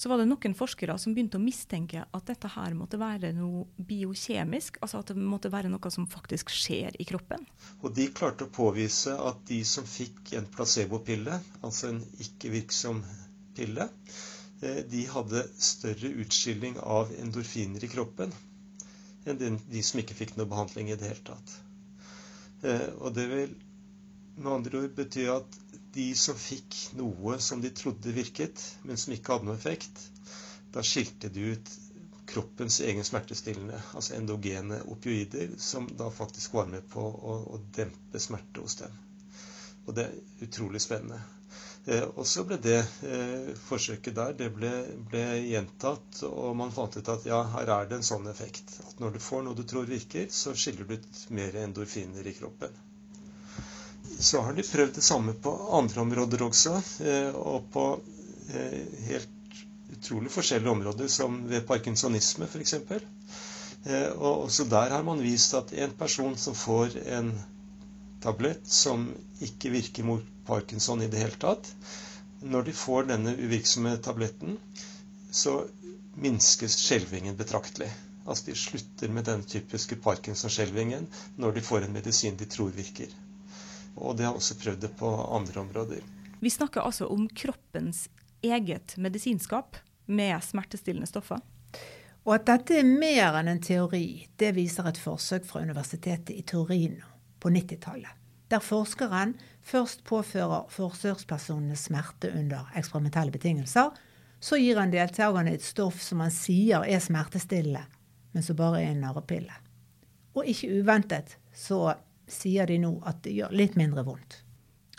så 0.00 0.08
var 0.08 0.16
det 0.16 0.30
noen 0.30 0.54
forskere 0.56 0.94
som 0.96 1.12
begynte 1.12 1.36
å 1.36 1.42
mistenke 1.44 2.06
at 2.16 2.30
dette 2.30 2.48
her 2.54 2.72
måtte 2.72 2.96
være 2.96 3.34
noe 3.36 3.66
biokjemisk. 3.84 4.78
Altså 4.80 5.02
at 5.02 5.10
det 5.12 5.20
måtte 5.20 5.50
være 5.52 5.68
noe 5.68 5.90
som 5.92 6.06
faktisk 6.08 6.48
skjer 6.56 6.96
i 6.96 7.04
kroppen. 7.04 7.44
Og 7.84 7.92
de 7.98 8.06
klarte 8.16 8.46
å 8.46 8.52
påvise 8.54 9.12
at 9.12 9.42
de 9.50 9.58
som 9.68 9.84
fikk 9.84 10.32
en 10.38 10.48
placebopille, 10.48 11.36
altså 11.60 11.90
en 11.90 12.00
ikke-virksom 12.24 13.02
pille, 13.58 13.90
eh, 14.62 14.80
de 14.88 15.04
hadde 15.12 15.44
større 15.60 16.14
utskilling 16.24 16.80
av 16.80 17.12
endorfiner 17.20 17.84
i 17.84 17.92
kroppen 17.92 18.32
enn 19.28 19.60
de 19.68 19.82
som 19.84 20.00
ikke 20.00 20.16
fikk 20.16 20.38
noe 20.38 20.48
behandling 20.48 20.88
i 20.88 20.96
det 20.96 21.12
hele 21.12 21.26
tatt. 21.28 21.58
Eh, 22.64 22.88
og 23.04 23.12
det 23.20 23.28
vil 23.28 23.52
med 24.40 24.52
andre 24.54 24.86
ord 24.86 24.96
bety 24.96 25.28
at 25.28 25.60
de 25.92 26.14
som 26.14 26.38
fikk 26.38 26.76
noe 26.98 27.38
som 27.42 27.60
de 27.60 27.70
trodde 27.74 28.12
virket, 28.14 28.62
men 28.86 28.98
som 29.00 29.14
ikke 29.14 29.34
hadde 29.34 29.48
noe 29.48 29.58
effekt, 29.58 30.04
da 30.74 30.84
skilte 30.86 31.30
de 31.34 31.52
ut 31.54 31.72
kroppens 32.30 32.78
egen 32.86 33.04
smertestillende, 33.04 33.80
altså 33.98 34.14
endogene 34.14 34.78
opioider, 34.92 35.50
som 35.58 35.88
da 35.98 36.10
faktisk 36.14 36.54
var 36.54 36.70
med 36.70 36.86
på 36.92 37.02
å, 37.02 37.36
å 37.56 37.58
dempe 37.74 38.22
smerte 38.22 38.62
hos 38.62 38.78
dem. 38.84 38.94
Og 39.88 39.96
det 39.96 40.06
er 40.06 40.46
utrolig 40.46 40.82
spennende. 40.84 41.18
Eh, 41.90 42.04
og 42.04 42.26
så 42.28 42.44
ble 42.46 42.60
det 42.62 42.76
eh, 43.08 43.50
forsøket 43.66 44.14
der 44.14 44.36
det 44.38 44.50
ble, 44.54 44.70
ble, 45.10 45.24
gjentatt, 45.48 46.20
og 46.28 46.54
man 46.60 46.70
fant 46.76 47.00
ut 47.00 47.10
at 47.16 47.26
ja, 47.26 47.40
her 47.56 47.74
er 47.80 47.90
det 47.90 47.98
en 47.98 48.06
sånn 48.12 48.30
effekt. 48.30 48.76
At 48.86 49.02
når 49.02 49.16
du 49.16 49.24
får 49.26 49.42
noe 49.48 49.58
du 49.58 49.64
tror 49.66 49.90
virker, 49.90 50.30
så 50.30 50.54
skiller 50.54 50.86
du 50.86 51.00
ut 51.00 51.24
mer 51.34 51.58
endorfiner 51.64 52.30
i 52.30 52.36
kroppen 52.38 52.78
så 54.20 54.40
har 54.44 54.52
de 54.56 54.62
prøvd 54.66 54.94
det 54.98 55.04
samme 55.06 55.32
på 55.44 55.52
andre 55.78 56.00
områder 56.04 56.42
også. 56.46 56.74
Eh, 57.04 57.34
og 57.36 57.66
på 57.72 57.84
eh, 58.52 58.82
helt 59.08 59.60
utrolig 59.96 60.30
forskjellige 60.34 60.70
områder, 60.74 61.08
som 61.08 61.38
ved 61.50 61.64
parkinsonisme 61.68 62.48
f.eks. 62.50 62.74
Eh, 62.80 64.10
og 64.16 64.44
også 64.46 64.66
der 64.70 64.92
har 64.96 65.02
man 65.06 65.22
vist 65.24 65.54
at 65.56 65.72
en 65.72 65.94
person 65.98 66.36
som 66.38 66.54
får 66.54 66.98
en 67.18 67.32
tablett 68.20 68.66
som 68.68 69.08
ikke 69.40 69.72
virker 69.72 70.04
mot 70.04 70.24
parkinson 70.46 71.02
i 71.02 71.08
det 71.08 71.22
hele 71.22 71.40
tatt, 71.40 71.72
når 72.42 72.68
de 72.68 72.74
får 72.76 73.08
denne 73.10 73.32
uvirksomme 73.40 73.94
tabletten, 74.04 74.58
så 75.30 75.62
minskes 76.20 76.76
skjelvingen 76.80 77.36
betraktelig. 77.38 77.88
Altså 78.26 78.50
de 78.50 78.56
slutter 78.58 79.08
med 79.16 79.24
den 79.28 79.42
typiske 79.48 79.96
parkinson-skjelvingen 80.04 81.06
når 81.40 81.56
de 81.56 81.64
får 81.64 81.86
en 81.86 81.94
medisin 81.96 82.36
de 82.40 82.48
tror 82.52 82.72
virker. 82.76 83.08
Og 83.96 84.16
det 84.18 84.26
har 84.26 84.38
også 84.38 84.58
prøvd 84.60 84.80
det 84.86 84.92
på 84.98 85.10
andre 85.34 85.60
områder. 85.60 86.04
Vi 86.40 86.50
snakker 86.50 86.80
altså 86.80 87.08
om 87.10 87.28
kroppens 87.28 88.08
eget 88.42 88.96
medisinskap 88.96 89.76
med 90.06 90.40
smertestillende 90.42 91.08
stoffer. 91.08 91.40
Og 92.24 92.34
at 92.36 92.46
dette 92.48 92.80
er 92.80 92.88
mer 92.88 93.38
enn 93.38 93.48
en 93.48 93.62
teori, 93.64 94.26
det 94.40 94.54
viser 94.56 94.88
et 94.88 95.00
forsøk 95.00 95.46
fra 95.48 95.62
universitetet 95.64 96.34
i 96.36 96.44
Torino 96.46 97.06
på 97.40 97.52
90-tallet. 97.52 98.12
Der 98.50 98.62
forskeren 98.64 99.36
først 99.62 100.02
påfører 100.04 100.66
forsøkspersonene 100.74 101.76
smerte 101.78 102.32
under 102.34 102.70
eksperimentelle 102.76 103.32
betingelser. 103.32 103.92
Så 104.40 104.58
gir 104.58 104.80
han 104.80 104.92
deltakerne 104.92 105.54
et 105.54 105.64
stoff 105.64 106.00
som 106.02 106.22
han 106.24 106.32
sier 106.34 106.82
er 106.82 107.02
smertestillende, 107.04 107.84
men 108.32 108.42
som 108.42 108.58
bare 108.58 108.82
er 108.82 108.94
en 108.94 109.04
narrepille. 109.04 109.54
Og 110.34 110.48
ikke 110.48 110.80
uventet 110.80 111.36
så 111.54 111.94
sier 112.32 112.66
de 112.66 112.78
nå 112.82 112.94
at 113.06 113.22
det 113.24 113.34
gjør 113.36 113.54
litt 113.54 113.76
mindre 113.78 114.04
vondt. 114.06 114.40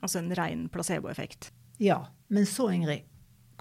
Altså 0.01 0.19
en 0.21 0.33
ren 0.35 0.67
placeboeffekt? 0.73 1.51
Ja. 1.81 2.03
Men 2.31 2.45
så, 2.47 2.69
Ingrid, 2.71 3.03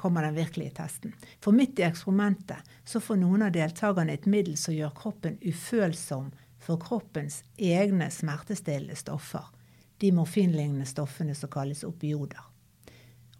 kommer 0.00 0.22
den 0.22 0.34
virkelige 0.34 0.70
testen. 0.70 1.14
For 1.40 1.52
midt 1.52 1.78
i 1.78 1.82
eksperimentet 1.82 2.68
så 2.84 3.00
får 3.02 3.18
noen 3.20 3.42
av 3.44 3.50
deltakerne 3.52 4.14
et 4.14 4.28
middel 4.30 4.54
som 4.56 4.72
gjør 4.76 4.94
kroppen 4.96 5.34
ufølsom 5.42 6.30
for 6.60 6.80
kroppens 6.80 7.42
egne 7.58 8.10
smertestillende 8.14 8.96
stoffer. 8.96 9.44
De 10.00 10.12
morfinlignende 10.16 10.86
stoffene 10.88 11.34
som 11.36 11.52
kalles 11.52 11.82
opioder. 11.84 12.40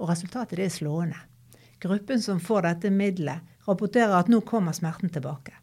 Og 0.00 0.10
resultatet 0.10 0.60
er 0.60 0.72
slående. 0.72 1.16
Gruppen 1.80 2.20
som 2.20 2.40
får 2.40 2.66
dette 2.66 2.90
middelet, 2.92 3.40
rapporterer 3.64 4.18
at 4.18 4.28
nå 4.28 4.42
kommer 4.44 4.76
smerten 4.76 5.12
tilbake. 5.12 5.54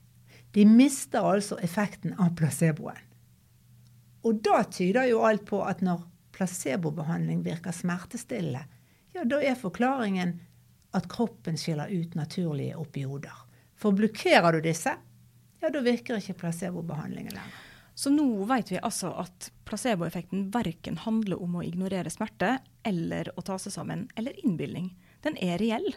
De 0.55 0.65
mister 0.65 1.21
altså 1.21 1.59
effekten 1.61 2.15
av 2.17 2.33
placeboen. 2.39 2.97
Og 4.27 4.41
da 4.43 4.61
tyder 4.67 5.07
jo 5.07 5.23
alt 5.23 5.45
på 5.47 5.61
at 5.63 5.79
når 5.85 6.03
placebobehandling 6.35 7.45
virker 7.45 7.73
smertestillende, 7.73 8.65
ja, 9.15 9.23
da 9.25 9.39
er 9.41 9.57
forklaringen 9.57 10.35
at 10.97 11.07
kroppen 11.11 11.57
skiller 11.57 11.89
ut 11.89 12.17
naturlige 12.17 12.77
opioder. 12.77 13.33
For 13.77 13.95
blokkerer 13.95 14.57
du 14.57 14.65
disse, 14.65 14.93
ja, 15.61 15.71
da 15.73 15.81
virker 15.85 16.19
ikke 16.19 16.37
placebobehandlingen 16.43 17.33
lenger. 17.37 17.63
Så 17.97 18.11
nå 18.13 18.27
vet 18.45 18.69
vi 18.69 18.77
altså 18.77 19.09
at 19.23 19.47
placeboeffekten 19.65 20.51
verken 20.53 20.99
handler 21.01 21.41
om 21.41 21.55
å 21.57 21.63
ignorere 21.65 22.11
smerte 22.13 22.59
eller 22.85 23.31
å 23.33 23.41
ta 23.41 23.57
seg 23.57 23.73
sammen, 23.73 24.05
eller 24.13 24.37
innbilning. 24.45 24.91
Den 25.25 25.37
er 25.41 25.57
reell 25.57 25.87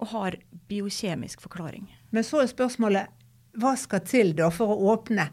og 0.00 0.14
har 0.14 0.38
biokjemisk 0.70 1.44
forklaring. 1.44 1.90
Men 2.08 2.24
så 2.24 2.40
er 2.40 2.48
spørsmålet 2.48 3.12
hva 3.60 3.74
skal 3.76 4.00
til 4.08 4.32
da 4.36 4.48
for 4.52 4.72
å 4.72 4.94
åpne 4.94 5.28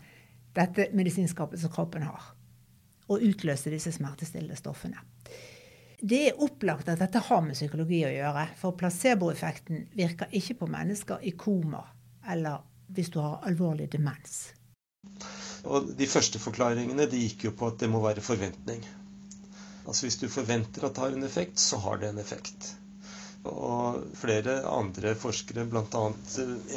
dette 0.54 0.90
medisinskapet 0.94 1.62
som 1.62 1.72
kroppen 1.74 2.06
har, 2.08 2.34
og 3.10 3.24
utløse 3.26 3.74
disse 3.74 3.92
smertestillende 3.96 4.58
stoffene. 4.60 5.02
Det 6.04 6.20
er 6.28 6.42
opplagt 6.44 6.90
at 6.92 7.00
dette 7.00 7.22
har 7.30 7.44
med 7.46 7.56
psykologi 7.56 8.02
å 8.04 8.12
gjøre, 8.12 8.48
for 8.60 8.76
placeboeffekten 8.80 9.86
virker 9.96 10.34
ikke 10.36 10.58
på 10.60 10.68
mennesker 10.72 11.24
i 11.24 11.32
koma 11.40 11.84
eller 12.30 12.64
hvis 12.94 13.12
du 13.14 13.20
har 13.24 13.44
alvorlig 13.48 13.90
demens. 13.92 14.52
Og 15.64 15.94
De 15.98 16.08
første 16.08 16.40
forklaringene 16.44 17.08
de 17.12 17.24
gikk 17.24 17.48
jo 17.48 17.54
på 17.56 17.72
at 17.72 17.80
det 17.80 17.90
må 17.92 18.02
være 18.04 18.24
forventning. 18.24 18.84
Altså 19.88 20.08
Hvis 20.08 20.20
du 20.20 20.28
forventer 20.32 20.86
at 20.88 20.96
det 20.96 21.04
har 21.04 21.16
en 21.16 21.28
effekt, 21.28 21.60
så 21.60 21.80
har 21.84 22.00
det 22.00 22.12
en 22.12 22.20
effekt. 22.20 22.74
Og 23.52 24.04
flere 24.16 24.54
andre 24.72 25.12
forskere, 25.20 25.66
bl.a. 25.68 26.02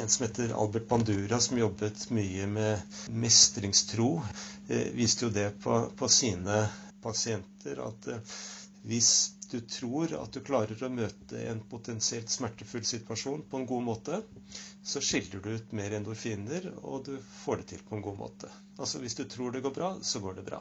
en 0.01 0.09
som 0.11 0.25
heter 0.25 0.51
Albert 0.59 0.87
Bandura, 0.89 1.39
som 1.39 1.59
jobbet 1.61 2.09
mye 2.11 2.47
med 2.51 2.97
mestringstro, 3.23 4.09
eh, 4.67 4.89
viste 4.97 5.25
jo 5.25 5.31
det 5.37 5.45
på, 5.63 5.77
på 5.95 6.09
sine 6.11 6.57
pasienter 7.05 7.79
at 7.85 8.09
eh, 8.11 8.35
hvis 8.91 9.11
du 9.51 9.61
tror 9.63 10.11
at 10.19 10.33
du 10.35 10.41
klarer 10.43 10.83
å 10.83 10.91
møte 10.91 11.39
en 11.53 11.63
potensielt 11.71 12.29
smertefull 12.35 12.83
situasjon 12.87 13.45
på 13.47 13.61
en 13.61 13.69
god 13.71 13.85
måte, 13.87 14.19
så 14.83 14.99
skiller 14.99 15.39
du 15.43 15.53
ut 15.55 15.71
mer 15.79 15.95
endorfiner, 16.01 16.67
og 16.83 17.07
du 17.07 17.13
får 17.45 17.61
det 17.63 17.69
til 17.71 17.85
på 17.87 17.95
en 17.95 18.03
god 18.09 18.19
måte. 18.25 18.51
Altså 18.75 18.99
Hvis 19.03 19.15
du 19.15 19.23
tror 19.23 19.55
det 19.55 19.63
går 19.63 19.75
bra, 19.79 19.93
så 20.03 20.19
går 20.23 20.41
det 20.41 20.45
bra. 20.51 20.59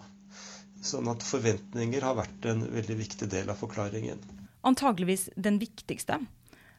Sånn 0.86 1.10
at 1.10 1.26
forventninger 1.26 2.06
har 2.06 2.14
vært 2.22 2.46
en 2.52 2.62
veldig 2.78 3.00
viktig 3.02 3.26
del 3.34 3.50
av 3.50 3.58
forklaringen 3.58 4.22
antageligvis 4.62 5.28
den 5.36 5.58
viktigste. 5.58 6.20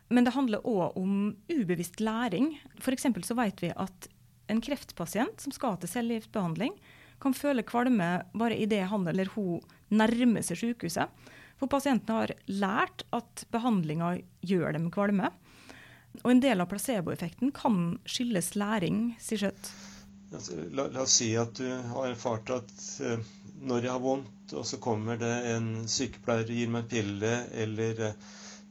Men 0.09 0.23
det 0.23 0.35
handler 0.35 0.63
òg 0.67 0.95
om 0.99 1.35
ubevisst 1.51 1.99
læring. 1.99 2.53
F.eks. 2.79 3.07
så 3.27 3.35
vet 3.35 3.61
vi 3.61 3.73
at 3.75 4.07
en 4.47 4.61
kreftpasient 4.63 5.43
som 5.43 5.51
skal 5.51 5.75
til 5.81 5.91
cellegiftbehandling, 5.91 6.77
kan 7.19 7.33
føle 7.33 7.65
kvalme 7.65 8.21
bare 8.37 8.59
idet 8.61 8.85
han 8.91 9.07
eller 9.09 9.31
hun 9.33 9.63
nærmer 9.89 10.45
seg 10.45 10.59
sykehuset. 10.61 11.09
For 11.57 11.69
pasienten 11.71 12.13
har 12.13 12.33
lært 12.45 13.03
at 13.15 13.47
behandlinga 13.51 14.19
gjør 14.45 14.77
dem 14.77 14.91
kvalme. 14.93 15.31
Og 16.23 16.31
en 16.31 16.41
del 16.41 16.61
av 16.61 16.69
placeboeffekten 16.69 17.51
kan 17.55 17.97
skyldes 18.09 18.53
læring, 18.57 19.15
sier 19.21 19.47
Skjøtt. 19.47 19.71
Altså, 20.27 20.57
la, 20.75 20.87
la, 20.91 21.05
oss 21.05 21.17
si 21.21 21.31
at 21.39 21.55
du 21.57 21.65
har 21.65 22.09
erfart 22.11 22.49
at 22.51 22.71
uh, 23.01 23.27
når 23.61 23.87
jeg 23.87 23.91
har 23.91 24.03
vondt, 24.03 24.53
og 24.53 24.65
så 24.65 24.77
kommer 24.81 25.17
det 25.21 25.33
en 25.53 25.71
sykepleier 25.89 26.45
og 26.45 26.59
gir 26.59 26.69
meg 26.73 26.85
en 26.85 26.91
pille, 26.91 27.33
eller 27.63 28.03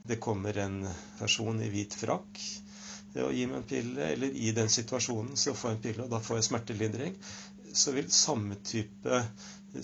det 0.06 0.20
kommer 0.22 0.58
en 0.62 0.78
person 1.18 1.58
i 1.62 1.70
hvit 1.72 1.96
frakk 1.98 2.44
og 3.16 3.32
gir 3.32 3.48
meg 3.48 3.62
en 3.62 3.68
pille, 3.68 4.08
eller 4.12 4.34
i 4.36 4.50
den 4.52 4.68
situasjonen 4.68 5.36
så 5.40 5.54
får 5.56 5.70
jeg 5.70 5.76
en 5.76 5.84
pille, 5.86 6.04
og 6.04 6.10
da 6.12 6.20
får 6.20 6.40
jeg 6.40 6.48
smertelindring, 6.50 7.14
så 7.72 7.94
vil 7.96 8.10
samme 8.12 8.58
type 8.64 9.22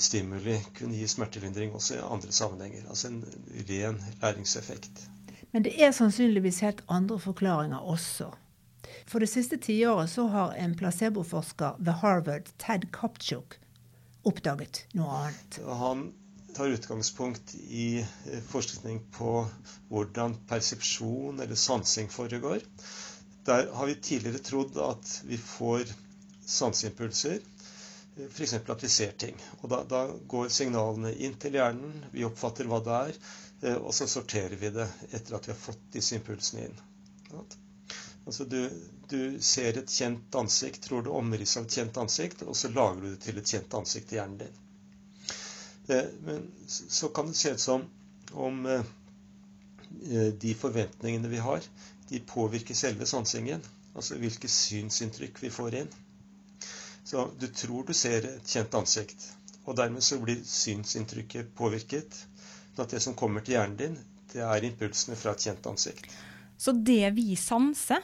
stimuli 0.01 0.59
kunne 0.77 0.97
gi 0.97 1.09
smertelindring 1.09 1.73
også 1.77 1.99
i 1.99 2.05
andre 2.05 2.33
sammenhenger. 2.33 2.87
Altså 2.89 3.09
en 3.09 3.25
ren 3.69 4.01
læringseffekt. 4.23 5.09
Men 5.53 5.65
det 5.65 5.75
er 5.85 5.93
sannsynligvis 5.93 6.63
helt 6.65 6.85
andre 6.89 7.19
forklaringer 7.21 7.79
også. 7.79 8.31
For 9.07 9.21
det 9.21 9.29
siste 9.29 9.59
tiåret 9.61 10.11
så 10.11 10.27
har 10.33 10.55
en 10.57 10.77
placeboforsker 10.77 11.77
ved 11.79 12.01
Harvard, 12.01 12.49
Ted 12.59 12.89
Kopchuk, 12.93 13.59
oppdaget 14.29 14.85
noe 14.99 15.15
annet. 15.19 15.59
Han 15.83 16.11
tar 16.55 16.67
utgangspunkt 16.67 17.55
i 17.55 17.99
eh, 17.99 18.43
forskning 18.49 19.01
på 19.13 19.47
hvordan 19.89 20.37
persepsjon 20.49 21.41
eller 21.41 21.55
sansing 21.55 22.09
foregår. 22.09 22.61
Der 23.45 23.73
har 23.75 23.87
vi 23.87 23.95
tidligere 23.95 24.39
trodd 24.39 24.77
at 24.79 25.23
vi 25.27 25.39
får 25.39 25.89
sanseimpulser, 26.47 27.39
eh, 28.17 28.27
f.eks. 28.29 28.55
at 28.55 28.85
vi 28.85 28.89
ser 28.89 29.17
ting. 29.19 29.41
Og 29.61 29.71
da, 29.73 29.83
da, 29.89 30.05
går 30.29 30.53
signalene 30.53 31.15
inn 31.15 31.39
til 31.41 31.57
hjernen, 31.59 32.05
vi 32.13 32.27
oppfatter 32.29 32.69
hva 32.69 32.83
det 32.85 32.99
er, 32.99 33.21
eh, 33.63 33.79
og 33.79 33.95
så 33.97 34.09
sorterer 34.11 34.59
vi 34.61 34.73
det 34.77 34.89
etter 35.11 35.39
at 35.39 35.49
vi 35.49 35.55
har 35.55 35.63
fått 35.67 35.89
disse 35.97 36.19
impulsene 36.21 36.69
inn. 36.69 36.81
Altså 38.27 38.45
du, 38.45 38.61
du 39.13 39.39
ser 39.45 39.79
et 39.79 39.93
kjent 39.93 40.35
ansikt, 40.41 40.83
tror 40.89 41.05
du 41.05 41.13
omrisset 41.15 41.61
av 41.61 41.69
et 41.69 41.79
kjent 41.79 42.01
ansikt, 42.03 42.45
og 42.49 42.57
så 42.59 42.73
lager 42.73 43.03
du 43.03 43.09
det 43.11 43.21
til 43.27 43.41
et 43.41 43.55
kjent 43.55 43.77
ansikt 43.79 44.13
i 44.13 44.19
hjernen 44.19 44.41
din. 44.43 44.61
Men 46.27 46.47
så 46.67 47.11
kan 47.15 47.29
det 47.29 47.37
se 47.37 47.53
ut 47.53 47.61
som 47.61 47.85
om 48.33 48.67
eh, 48.67 48.85
de 50.45 50.55
forventningene 50.55 51.29
vi 51.29 51.43
har, 51.43 51.61
de 52.09 52.21
påvirker 52.21 52.75
selve 52.75 53.07
sansingen. 53.07 53.63
Altså 53.95 54.17
hvilke 54.17 54.49
synsinntrykk 54.49 55.43
vi 55.43 55.51
får 55.53 55.75
inn. 55.83 55.91
Så 57.05 57.27
du 57.39 57.47
tror 57.53 57.85
du 57.85 57.93
ser 57.97 58.25
et 58.25 58.49
kjent 58.49 58.75
ansikt, 58.79 59.27
og 59.67 59.77
dermed 59.77 60.05
så 60.05 60.19
blir 60.23 60.41
synsinntrykket 60.49 61.53
påvirket. 61.59 62.25
At 62.81 62.95
det 62.95 63.03
som 63.05 63.17
kommer 63.19 63.45
til 63.45 63.59
hjernen 63.59 63.77
din, 63.77 63.99
det 64.33 64.41
er 64.47 64.65
impulsene 64.65 65.17
fra 65.19 65.35
et 65.37 65.45
kjent 65.45 65.67
ansikt. 65.69 66.09
Så 66.57 66.73
det 66.73 67.11
vi 67.19 67.35
sanser, 67.37 68.01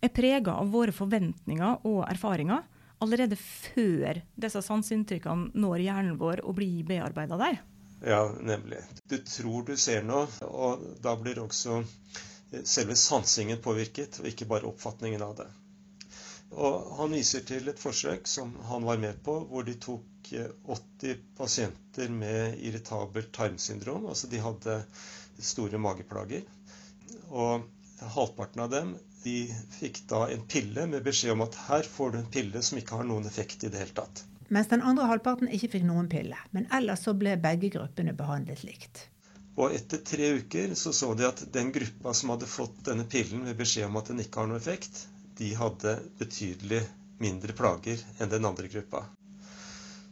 er 0.00 0.12
prega 0.14 0.56
av 0.60 0.70
våre 0.72 0.94
forventninger 0.96 1.86
og 1.88 2.04
erfaringer 2.08 2.64
allerede 3.00 3.36
før 3.40 4.20
disse 4.40 4.62
sanseinntrykkene 4.64 5.54
når 5.60 5.84
hjernen 5.86 6.18
vår 6.20 6.44
og 6.44 6.56
blir 6.58 6.84
bearbeida 6.88 7.38
der? 7.40 7.60
Ja, 8.04 8.22
nemlig. 8.40 8.80
Du 9.08 9.18
tror 9.24 9.64
du 9.68 9.74
ser 9.76 10.04
noe, 10.08 10.28
og 10.48 10.84
da 11.04 11.14
blir 11.20 11.40
også 11.42 11.82
selve 12.64 12.96
sansingen 12.96 13.60
påvirket, 13.62 14.20
og 14.20 14.28
ikke 14.30 14.48
bare 14.48 14.68
oppfatningen 14.70 15.24
av 15.24 15.34
det. 15.42 15.48
Og 16.50 16.96
Han 16.98 17.12
viser 17.14 17.44
til 17.46 17.68
et 17.70 17.78
forsøk 17.78 18.26
som 18.26 18.56
han 18.66 18.86
var 18.88 18.98
med 18.98 19.20
på, 19.22 19.36
hvor 19.50 19.66
de 19.66 19.76
tok 19.78 20.32
80 20.32 21.20
pasienter 21.38 22.10
med 22.10 22.58
irritabelt 22.58 23.30
tarmsyndrom. 23.36 24.08
Altså 24.10 24.26
de 24.32 24.40
hadde 24.42 24.80
store 25.38 25.78
mageplager. 25.78 26.42
Og 27.30 27.68
halvparten 28.14 28.62
av 28.64 28.70
dem 28.72 28.96
de 29.22 29.54
fikk 29.76 30.02
da 30.08 30.24
en 30.32 30.42
pille 30.48 30.86
med 30.88 31.04
beskjed 31.04 31.34
om 31.34 31.44
at 31.44 31.56
her 31.68 31.86
får 31.96 32.12
du 32.12 32.18
en 32.20 32.30
pille 32.32 32.62
som 32.64 32.78
ikke 32.80 33.00
har 33.00 33.08
noen 33.08 33.28
effekt 33.28 33.64
i 33.64 33.70
det 33.72 33.82
hele 33.82 33.96
tatt. 33.96 34.24
Mens 34.50 34.70
den 34.70 34.82
andre 34.82 35.06
halvparten 35.06 35.50
ikke 35.52 35.70
fikk 35.76 35.86
noen 35.86 36.08
pille. 36.10 36.38
Men 36.56 36.66
ellers 36.74 37.04
så 37.06 37.14
ble 37.14 37.36
begge 37.42 37.70
gruppene 37.76 38.16
behandlet 38.16 38.64
likt. 38.66 39.04
Og 39.60 39.74
etter 39.76 40.00
tre 40.06 40.32
uker 40.40 40.74
så 40.78 40.92
så 40.96 41.12
de 41.14 41.26
at 41.28 41.44
den 41.52 41.70
gruppa 41.74 42.14
som 42.16 42.32
hadde 42.32 42.48
fått 42.50 42.80
denne 42.88 43.04
pillen 43.04 43.44
med 43.44 43.58
beskjed 43.58 43.90
om 43.90 44.00
at 44.00 44.10
den 44.10 44.22
ikke 44.24 44.42
har 44.42 44.50
noen 44.50 44.60
effekt, 44.62 45.04
de 45.38 45.52
hadde 45.58 45.98
betydelig 46.18 46.80
mindre 47.20 47.54
plager 47.56 48.00
enn 48.18 48.32
den 48.32 48.48
andre 48.48 48.70
gruppa. 48.72 49.04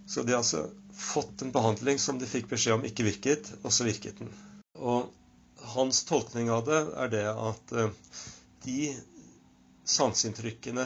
Så 0.09 0.23
de 0.23 0.35
har 0.35 0.43
altså 0.43 0.69
fått 0.95 1.43
en 1.43 1.53
behandling 1.53 1.99
som 2.01 2.21
de 2.21 2.29
fikk 2.29 2.49
beskjed 2.53 2.79
om 2.79 2.87
ikke 2.87 3.07
virket, 3.09 3.51
og 3.63 3.73
så 3.73 3.87
virket 3.89 4.21
den. 4.21 4.31
Og 4.79 5.09
hans 5.79 6.05
tolkning 6.09 6.51
av 6.51 6.65
det 6.67 6.79
er 7.05 7.13
det 7.13 7.27
at 7.31 7.73
eh, 7.79 7.93
de 8.65 8.81
sanseinntrykkene 9.89 10.85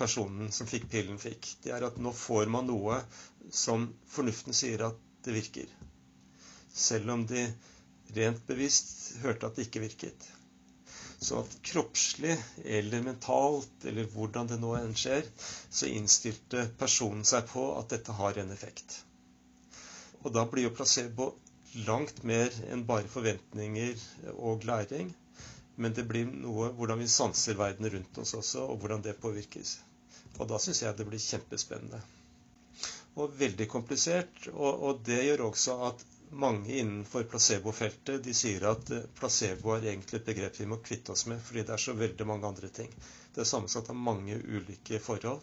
personen 0.00 0.50
som 0.52 0.66
fikk 0.68 0.88
pillen, 0.90 1.18
fikk, 1.20 1.46
det 1.64 1.74
er 1.76 1.86
at 1.86 1.98
nå 2.00 2.12
får 2.16 2.50
man 2.52 2.66
noe 2.70 2.98
som 3.52 3.86
fornuften 4.10 4.56
sier 4.56 4.82
at 4.88 4.98
det 5.24 5.34
virker. 5.36 5.70
Selv 6.72 7.12
om 7.14 7.26
de 7.28 7.44
rent 8.16 8.42
bevisst 8.48 9.20
hørte 9.22 9.46
at 9.50 9.58
det 9.58 9.68
ikke 9.68 9.82
virket. 9.84 10.28
Så 11.20 11.42
at 11.42 11.56
kroppslig 11.68 12.32
eller 12.64 13.04
mentalt, 13.04 13.84
eller 13.84 14.08
hvordan 14.14 14.48
det 14.48 14.56
nå 14.62 14.72
enn 14.78 14.96
skjer, 14.96 15.26
så 15.68 15.90
innstilte 15.92 16.64
personen 16.80 17.26
seg 17.28 17.44
på 17.52 17.66
at 17.76 17.92
dette 17.92 18.16
har 18.16 18.40
en 18.40 18.54
effekt. 18.56 19.02
Og 20.24 20.32
da 20.32 20.46
blir 20.48 20.68
jo 20.68 20.74
placebo 20.76 21.34
langt 21.88 22.22
mer 22.26 22.54
enn 22.74 22.84
bare 22.88 23.08
forventninger 23.12 24.00
og 24.36 24.64
læring. 24.68 25.12
Men 25.80 25.94
det 25.96 26.04
blir 26.10 26.26
noe 26.30 26.70
hvordan 26.76 27.00
vi 27.00 27.08
sanser 27.08 27.56
verden 27.60 27.88
rundt 27.94 28.18
oss 28.24 28.34
også, 28.38 28.64
og 28.72 28.80
hvordan 28.82 29.04
det 29.06 29.14
påvirkes. 29.22 29.76
Og 30.38 30.48
da 30.50 30.58
syns 30.60 30.82
jeg 30.82 30.96
det 30.98 31.06
blir 31.08 31.22
kjempespennende. 31.24 32.00
Og 33.20 33.32
veldig 33.40 33.66
komplisert. 33.72 34.48
Og, 34.52 34.82
og 34.90 35.00
det 35.08 35.22
gjør 35.26 35.46
også 35.50 35.76
at 35.90 36.04
mange 36.44 36.76
innenfor 36.78 37.24
placebofeltet 37.30 38.22
de 38.24 38.34
sier 38.40 38.66
at 38.70 38.90
placebo 39.18 39.72
er 39.74 39.88
egentlig 39.90 40.20
et 40.20 40.28
begrep 40.28 40.60
vi 40.60 40.68
må 40.70 40.78
kvitte 40.86 41.14
oss 41.14 41.24
med, 41.26 41.40
fordi 41.42 41.64
det 41.66 41.74
er 41.74 41.82
så 41.86 41.94
veldig 41.98 42.26
mange 42.30 42.46
andre 42.52 42.70
ting. 42.76 42.92
Det 43.34 43.42
er 43.44 43.48
sammensatt 43.50 43.90
av 43.90 43.98
mange 43.98 44.36
ulike 44.58 45.00
forhold. 45.02 45.42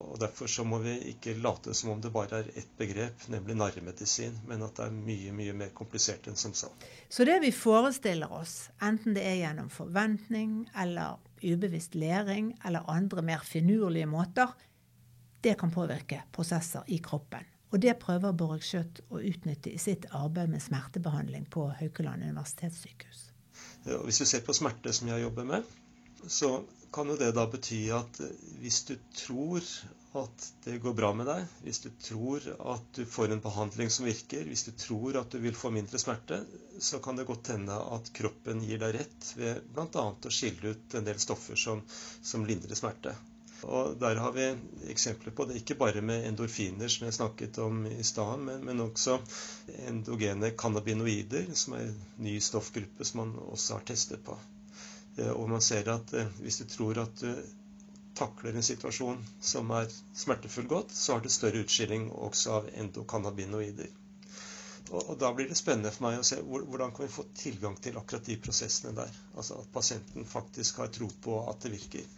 Og 0.00 0.16
Derfor 0.20 0.48
så 0.48 0.64
må 0.64 0.78
vi 0.80 0.94
ikke 1.12 1.34
late 1.36 1.74
som 1.76 1.90
om 1.92 2.00
det 2.00 2.10
bare 2.12 2.40
er 2.40 2.48
ett 2.58 2.70
begrep, 2.78 3.26
nemlig 3.28 3.56
narremedisin, 3.60 4.38
men 4.48 4.64
at 4.64 4.78
det 4.78 4.86
er 4.86 4.96
mye 4.96 5.34
mye 5.36 5.52
mer 5.56 5.74
komplisert 5.76 6.28
enn 6.30 6.38
som 6.40 6.54
så. 6.56 6.70
Så 7.08 7.26
det 7.28 7.36
vi 7.44 7.52
forestiller 7.52 8.32
oss, 8.32 8.70
enten 8.80 9.16
det 9.16 9.26
er 9.28 9.38
gjennom 9.42 9.68
forventning 9.72 10.64
eller 10.84 11.20
ubevisst 11.44 11.94
læring 12.00 12.54
eller 12.64 12.88
andre 12.88 13.22
mer 13.22 13.44
finurlige 13.44 14.08
måter, 14.08 14.56
det 15.40 15.58
kan 15.60 15.72
påvirke 15.72 16.22
prosesser 16.32 16.88
i 16.88 16.98
kroppen. 17.04 17.44
Og 17.70 17.80
det 17.80 17.94
prøver 18.02 18.32
Borg 18.34 18.64
Skjøtt 18.66 19.02
å 19.12 19.20
utnytte 19.22 19.70
i 19.70 19.78
sitt 19.78 20.08
arbeid 20.16 20.50
med 20.50 20.62
smertebehandling 20.64 21.46
på 21.52 21.68
Haukeland 21.78 22.24
universitetssykehus. 22.24 23.28
Hvis 23.84 24.20
vi 24.20 24.26
ser 24.28 24.42
på 24.44 24.56
smerte, 24.56 24.92
som 24.92 25.08
jeg 25.08 25.22
jobber 25.22 25.46
med, 25.48 25.68
så 26.26 26.62
kan 26.92 27.08
jo 27.08 27.16
det 27.16 27.30
da 27.36 27.46
bety 27.50 27.84
at 27.94 28.20
hvis 28.60 28.82
du 28.88 28.96
tror 29.14 29.64
at 30.18 30.46
det 30.64 30.80
går 30.82 30.94
bra 30.98 31.12
med 31.14 31.28
deg, 31.30 31.44
hvis 31.62 31.78
du 31.84 31.90
tror 32.02 32.46
at 32.74 32.86
du 32.96 33.04
får 33.06 33.30
en 33.30 33.42
behandling 33.44 33.92
som 33.94 34.08
virker, 34.08 34.42
hvis 34.48 34.66
du 34.66 34.72
tror 34.74 35.20
at 35.20 35.30
du 35.30 35.38
vil 35.42 35.54
få 35.54 35.70
mindre 35.70 36.00
smerte, 36.02 36.40
så 36.82 36.98
kan 37.04 37.18
det 37.18 37.28
godt 37.28 37.52
hende 37.54 37.76
at 37.94 38.10
kroppen 38.16 38.64
gir 38.66 38.82
deg 38.82 38.96
rett 38.98 39.32
ved 39.38 39.62
bl.a. 39.70 40.06
å 40.10 40.34
skille 40.34 40.74
ut 40.74 40.98
en 40.98 41.06
del 41.06 41.22
stoffer 41.22 41.58
som, 41.58 41.84
som 42.22 42.46
lindrer 42.48 42.78
smerte. 42.78 43.14
Og 43.62 43.96
Der 44.00 44.16
har 44.16 44.32
vi 44.32 44.46
eksempler 44.90 45.34
på 45.36 45.44
det, 45.46 45.60
ikke 45.60 45.76
bare 45.78 46.00
med 46.02 46.24
endorfiner, 46.26 46.88
som 46.88 47.06
jeg 47.06 47.18
snakket 47.18 47.58
om 47.62 47.84
i 47.86 48.02
stad, 48.02 48.40
men, 48.40 48.64
men, 48.64 48.80
også 48.86 49.18
endogene 49.86 50.54
cannabinoider, 50.56 51.52
som 51.54 51.76
er 51.76 51.90
en 51.90 51.98
ny 52.24 52.38
stoffgruppe 52.40 53.04
som 53.04 53.20
man 53.24 53.36
også 53.52 53.78
har 53.78 53.84
testet 53.92 54.24
på. 54.24 54.38
Eh, 55.20 55.30
og 55.30 55.48
man 55.52 55.64
ser 55.64 55.88
at 55.92 56.12
eh, 56.16 56.28
hvis 56.40 56.60
du 56.62 56.66
tror 56.74 57.02
at 57.04 57.22
du 57.22 57.30
takler 58.20 58.56
en 58.56 58.66
situasjon 58.66 59.20
som 59.52 59.70
er 59.76 59.88
smertefull 60.16 60.68
godt, 60.70 60.92
så 60.96 61.16
har 61.16 61.24
du 61.24 61.30
større 61.32 61.62
utskilling 61.64 62.10
også 62.10 62.58
av 62.58 62.70
endokannabinoider. 62.82 63.88
Og, 64.90 65.12
Da 65.20 65.30
blir 65.36 65.48
det 65.48 65.58
spennende 65.60 65.92
for 65.94 66.08
meg 66.08 66.18
å 66.18 66.26
se 66.26 66.40
hvordan 66.42 66.92
kan 66.96 67.06
vi 67.06 67.12
få 67.14 67.24
tilgang 67.38 67.76
til 67.78 67.98
akkurat 68.00 68.26
de 68.26 68.36
prosessene 68.42 68.96
der. 68.96 69.12
Altså 69.36 69.60
at 69.62 69.72
pasienten 69.72 70.26
faktisk 70.26 70.80
har 70.82 70.90
tro 70.94 71.06
på 71.26 71.36
at 71.50 71.62
det 71.62 71.76
virker. 71.76 72.08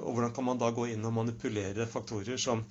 Og 0.00 0.16
hvordan 0.16 0.34
kan 0.34 0.48
man 0.48 0.58
da 0.60 0.72
gå 0.74 0.88
inn 0.92 1.06
og 1.06 1.14
manipulere 1.20 1.86
faktorer 1.86 2.40
som 2.42 2.64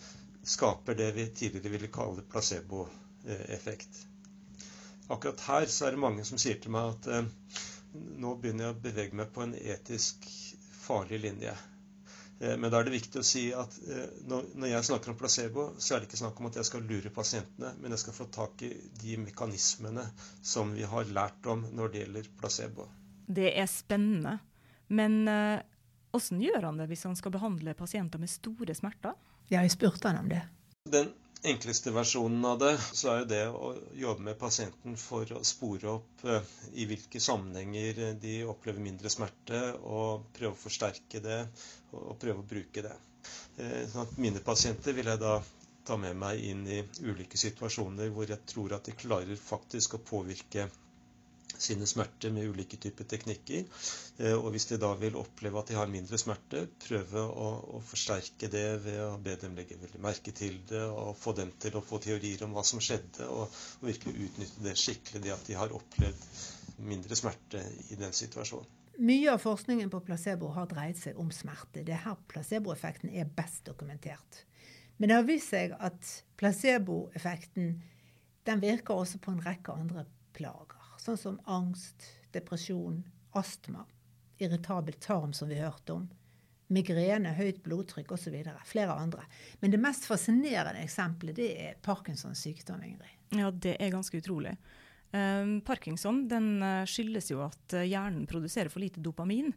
skaper 0.48 0.96
det 1.00 1.12
vi 1.16 1.26
tidligere 1.28 1.72
ville 1.74 1.88
kalle 1.92 2.22
placeboeffekt. 2.32 4.04
Akkurat 5.08 5.40
her 5.48 5.66
så 5.72 5.88
er 5.88 5.96
det 5.96 6.04
mange 6.04 6.24
som 6.28 6.40
sier 6.40 6.60
til 6.64 6.72
meg 6.76 6.94
at 6.94 7.10
eh, 7.12 7.58
nå 7.94 8.36
begynner 8.42 8.68
jeg 8.68 8.76
å 8.76 8.84
bevege 8.84 9.18
meg 9.18 9.34
på 9.34 9.44
en 9.46 9.56
etisk 9.58 10.28
farlig 10.78 11.20
linje. 11.24 11.54
Eh, 12.40 12.56
men 12.58 12.72
da 12.72 12.80
er 12.80 12.88
det 12.88 12.96
viktig 12.96 13.22
å 13.22 13.26
si 13.26 13.48
at 13.56 13.78
eh, 13.88 14.08
når, 14.30 14.68
jeg 14.72 14.88
snakker 14.90 15.14
om 15.14 15.20
placebo, 15.20 15.68
så 15.78 15.96
er 15.96 16.04
det 16.04 16.10
ikke 16.10 16.22
snakk 16.22 16.42
om 16.42 16.50
at 16.50 16.60
jeg 16.60 16.70
skal 16.70 16.86
lure 16.90 17.14
pasientene, 17.14 17.74
men 17.82 17.96
jeg 17.96 18.04
skal 18.06 18.18
få 18.18 18.30
tak 18.34 18.66
i 18.68 18.72
de 19.02 19.18
mekanismene 19.24 20.06
som 20.42 20.76
vi 20.78 20.88
har 20.88 21.10
lært 21.12 21.50
om 21.50 21.66
når 21.76 21.94
det 21.94 22.04
gjelder 22.04 22.32
placebo. 22.40 22.90
Det 23.28 23.52
er 23.52 23.68
spennende. 23.72 24.38
Men 24.88 25.26
åssen 26.16 26.38
hvordan 26.40 26.46
gjør 26.46 26.64
han 26.70 26.78
det 26.80 26.86
hvis 26.88 27.04
han 27.10 27.18
skal 27.20 27.34
behandle 27.34 27.74
pasienter 27.76 28.22
med 28.22 28.32
store 28.32 28.76
smerter? 28.78 29.18
Ja, 29.52 29.60
jeg 29.60 29.74
spurte 29.74 30.08
han 30.08 30.22
om 30.22 30.30
det. 30.32 30.46
Den 30.88 31.10
enkleste 31.44 31.92
versjonen 31.94 32.46
av 32.46 32.58
det, 32.60 32.74
så 32.94 33.12
er 33.14 33.28
det 33.30 33.44
å 33.50 33.74
jobbe 33.96 34.26
med 34.30 34.40
pasienten 34.40 34.98
for 35.00 35.30
å 35.38 35.44
spore 35.46 35.92
opp 35.92 36.26
eh, 36.26 36.54
i 36.82 36.88
hvilke 36.90 37.22
sammenhenger 37.22 38.16
de 38.22 38.40
opplever 38.50 38.84
mindre 38.84 39.12
smerte, 39.14 39.62
og 39.84 40.28
prøve 40.38 40.56
å 40.56 40.62
forsterke 40.62 41.22
det 41.24 41.44
og 41.94 42.18
prøve 42.22 42.42
å 42.42 42.50
bruke 42.56 42.84
det. 42.86 42.96
Eh, 43.58 43.84
sånn 43.92 44.18
mine 44.22 44.42
pasienter 44.46 44.98
vil 44.98 45.12
jeg 45.12 45.22
da 45.22 45.38
ta 45.88 45.96
med 46.00 46.18
meg 46.20 46.42
inn 46.44 46.66
i 46.68 46.82
ulike 47.08 47.40
situasjoner 47.40 48.12
hvor 48.12 48.28
jeg 48.28 48.44
tror 48.50 48.76
at 48.76 48.90
de 48.90 48.98
klarer 48.98 49.40
faktisk 49.40 49.96
å 49.96 50.04
påvirke 50.04 50.68
sine 51.58 51.88
smerter 51.90 52.32
med 52.34 52.50
ulike 52.52 52.78
typer 52.82 53.08
teknikker. 53.10 53.66
Eh, 54.20 54.36
og 54.36 54.52
hvis 54.54 54.68
de 54.70 54.80
da 54.82 54.92
vil 55.00 55.18
oppleve 55.20 55.60
at 55.62 55.72
de 55.72 55.78
har 55.78 55.92
mindre 55.92 56.20
smerte, 56.22 56.66
prøve 56.84 57.24
å, 57.24 57.50
å 57.78 57.82
forsterke 57.86 58.50
det 58.52 58.66
ved 58.86 59.02
å 59.06 59.18
be 59.24 59.36
dem 59.42 59.58
legge 59.58 59.80
veldig 59.82 60.02
merke 60.04 60.34
til 60.36 60.60
det 60.70 60.84
og 60.88 61.16
få 61.20 61.34
dem 61.38 61.54
til 61.62 61.78
å 61.78 61.84
få 61.86 62.02
teorier 62.04 62.46
om 62.46 62.56
hva 62.58 62.66
som 62.68 62.82
skjedde, 62.84 63.28
og, 63.28 63.60
og 63.82 63.90
virkelig 63.90 64.30
utnytte 64.30 64.66
det 64.66 64.78
skikkelig, 64.80 65.24
det 65.24 65.36
at 65.36 65.48
de 65.50 65.58
har 65.60 65.76
opplevd 65.76 66.28
mindre 66.88 67.18
smerte 67.18 67.64
i 67.92 68.00
den 68.00 68.14
situasjonen. 68.14 68.74
Mye 68.98 69.30
av 69.30 69.42
forskningen 69.44 69.92
på 69.94 70.00
placebo 70.02 70.50
har 70.56 70.66
dreid 70.72 70.98
seg 70.98 71.18
om 71.22 71.28
smerte. 71.34 71.84
Det 71.86 71.94
er 71.94 72.02
her 72.02 72.16
placeboeffekten 72.32 73.12
er 73.14 73.30
best 73.30 73.62
dokumentert. 73.68 74.42
Men 74.98 75.12
det 75.12 75.20
har 75.20 75.28
vist 75.28 75.54
seg 75.54 75.76
at 75.78 76.14
placeboeffekten 76.42 77.76
den 78.48 78.64
virker 78.64 78.98
også 78.98 79.20
på 79.22 79.36
en 79.36 79.44
rekke 79.46 79.76
andre 79.76 80.08
plager 80.34 80.77
sånn 81.08 81.20
som 81.20 81.42
angst, 81.50 82.10
depresjon, 82.36 83.02
astma, 83.38 83.86
irritabel 84.38 84.98
tarm, 85.02 85.34
som 85.34 85.50
vi 85.50 85.60
hørte 85.60 85.96
om, 85.96 86.08
migrene, 86.74 87.32
høyt 87.38 87.62
blodtrykk 87.64 88.12
osv. 88.18 88.36
Flere 88.68 88.98
andre. 89.00 89.24
Men 89.62 89.74
det 89.74 89.80
mest 89.82 90.08
fascinerende 90.10 90.84
eksempelet 90.84 91.38
det 91.38 91.52
er 91.64 91.80
Parkinsons 91.84 92.44
sykdom, 92.44 92.84
Ingrid. 92.84 93.16
Ja, 93.38 93.52
det 93.52 93.78
er 93.80 93.94
ganske 93.94 94.20
utrolig. 94.20 94.58
Um, 95.16 95.62
Parkinson 95.64 96.26
den 96.28 96.58
eh, 96.60 96.84
skyldes 96.90 97.30
jo 97.32 97.40
at 97.46 97.78
eh, 97.78 97.88
hjernen 97.88 98.28
produserer 98.28 98.72
for 98.72 98.84
lite 98.84 99.00
dopamin. 99.04 99.54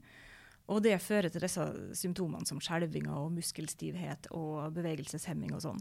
Og 0.71 0.79
det 0.85 0.95
fører 1.03 1.33
til 1.33 1.43
disse 1.43 1.65
symptomene 1.99 2.47
som 2.47 2.61
skjelvinger 2.63 3.17
og 3.19 3.33
muskelstivhet 3.35 4.31
og 4.39 4.71
bevegelseshemming 4.77 5.57
og 5.57 5.65
sånn. 5.65 5.81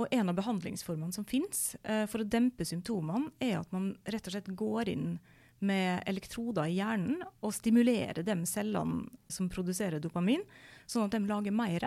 Og 0.00 0.10
en 0.10 0.32
av 0.32 0.36
behandlingsformene 0.38 1.14
som 1.14 1.26
finnes 1.28 1.76
eh, 1.82 2.04
for 2.10 2.24
å 2.24 2.28
dempe 2.28 2.66
symptomene, 2.66 3.30
er 3.38 3.60
at 3.60 3.70
man 3.74 3.92
rett 4.10 4.26
og 4.26 4.34
slett 4.34 4.50
går 4.58 4.90
inn 4.90 5.18
med 5.64 6.02
elektroder 6.10 6.68
i 6.68 6.78
hjernen 6.80 7.22
og 7.40 7.54
stimulerer 7.54 8.24
de 8.26 8.34
cellene 8.48 9.06
som 9.30 9.48
produserer 9.52 10.02
dopamin, 10.02 10.42
sånn 10.86 11.06
at 11.06 11.14
de 11.14 11.22
lager 11.28 11.54
mer. 11.54 11.86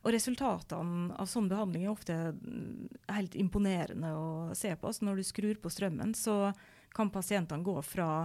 Og 0.00 0.14
resultatene 0.14 1.12
av 1.20 1.28
sånn 1.28 1.50
behandling 1.50 1.84
er 1.84 1.92
ofte 1.92 2.16
mm, 2.32 2.88
helt 3.12 3.36
imponerende 3.36 4.14
å 4.16 4.28
se 4.56 4.72
på. 4.80 4.92
Så 4.96 5.04
når 5.04 5.20
du 5.20 5.28
skrur 5.28 5.60
på 5.60 5.72
strømmen, 5.72 6.14
så 6.16 6.54
kan 6.96 7.12
pasientene 7.12 7.64
gå 7.66 7.76
fra 7.84 8.24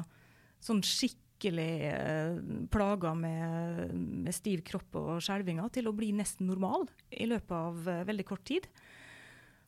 sånn 0.63 0.79
skikkelig 0.85 1.71
eh, 1.91 2.37
plaga 2.71 3.11
med, 3.17 3.91
med, 3.91 4.31
stiv 4.33 4.63
kropp 4.65 4.95
og 5.01 5.11
skjelvinger 5.23 5.67
til 5.75 5.91
å 5.91 5.95
bli 5.95 6.13
nesten 6.15 6.47
normal 6.49 6.87
i 7.11 7.27
løpet 7.27 7.55
av 7.59 7.91
eh, 7.91 8.05
veldig 8.07 8.27
kort 8.31 8.47
tid. 8.47 8.69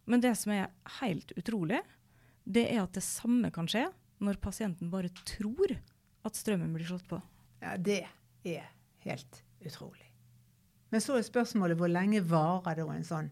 Men 0.07 0.23
det 0.23 0.33
som 0.39 0.53
er 0.55 0.71
helt 1.01 1.33
utrolig, 1.35 1.81
det 2.47 2.65
er 2.71 2.81
at 2.85 2.95
det 2.95 3.03
samme 3.03 3.51
kan 3.53 3.67
skje 3.69 3.85
når 4.23 4.39
pasienten 4.41 4.91
bare 4.91 5.11
tror 5.27 5.75
at 6.25 6.39
strømmen 6.39 6.73
blir 6.75 6.87
slått 6.87 7.07
på. 7.09 7.19
Ja, 7.61 7.75
det 7.77 8.05
er 8.47 8.69
helt 9.03 9.41
utrolig. 9.59 10.07
Men 10.89 11.03
så 11.03 11.17
er 11.17 11.27
spørsmålet 11.27 11.79
hvor 11.79 11.91
lenge 11.91 12.23
varer 12.23 12.79
da 12.79 12.87
en 12.93 13.07
sånn 13.07 13.29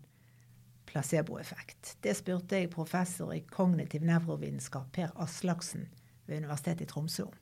placeboeffekt? 0.89 1.95
Det 2.03 2.15
spurte 2.17 2.59
jeg 2.59 2.73
professor 2.73 3.31
i 3.33 3.41
kognitiv 3.47 4.03
nevrovitenskap 4.05 4.91
Per 4.95 5.15
Aslaksen 5.23 5.87
ved 6.27 6.43
Universitetet 6.43 6.85
i 6.85 6.91
Tromsø 6.91 7.29
om. 7.29 7.41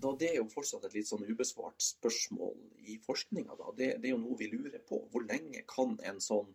Da 0.00 0.14
det 0.16 0.30
er 0.30 0.38
jo 0.38 0.48
fortsatt 0.48 0.86
et 0.88 0.94
litt 0.96 1.10
sånn 1.10 1.26
ubesvart 1.28 1.82
spørsmål 1.84 2.54
i 2.88 2.96
forskninga. 3.04 3.58
Det, 3.76 3.90
det, 4.00 4.08
er 4.08 4.14
jo 4.14 4.22
noe 4.22 4.38
vi 4.40 4.48
lurer 4.48 4.80
på. 4.88 5.02
Hvor 5.12 5.26
lenge 5.28 5.60
kan 5.68 5.98
en 6.08 6.22
sånn 6.24 6.48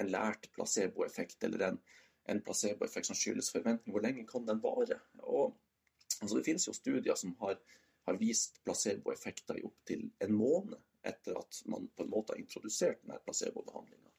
en 0.00 0.12
lært 0.12 0.48
placeboeffekt 0.56 1.44
eller 1.48 1.66
en, 1.68 1.80
en 2.32 2.42
placeboeffekt 2.44 3.10
som 3.10 3.18
skyldes 3.18 3.52
forventning, 3.54 3.94
hvor 3.94 4.04
lenge 4.04 4.26
kan 4.28 4.46
den 4.48 4.62
vare? 4.62 5.00
Og, 5.22 5.56
altså, 6.20 6.36
det 6.36 6.46
finnes 6.46 6.68
jo 6.68 6.76
studier 6.76 7.18
som 7.18 7.34
har, 7.42 7.58
har 8.08 8.20
vist 8.20 8.60
placeboeffekter 8.64 9.60
i 9.60 9.66
opptil 9.68 10.08
en 10.24 10.36
måned 10.36 10.78
etter 11.06 11.38
at 11.40 11.62
man 11.72 11.88
på 11.96 12.04
en 12.04 12.12
måte 12.12 12.34
har 12.34 12.42
introdusert 12.42 13.00
denne 13.04 13.20
placebobehandlinga. 13.24 14.10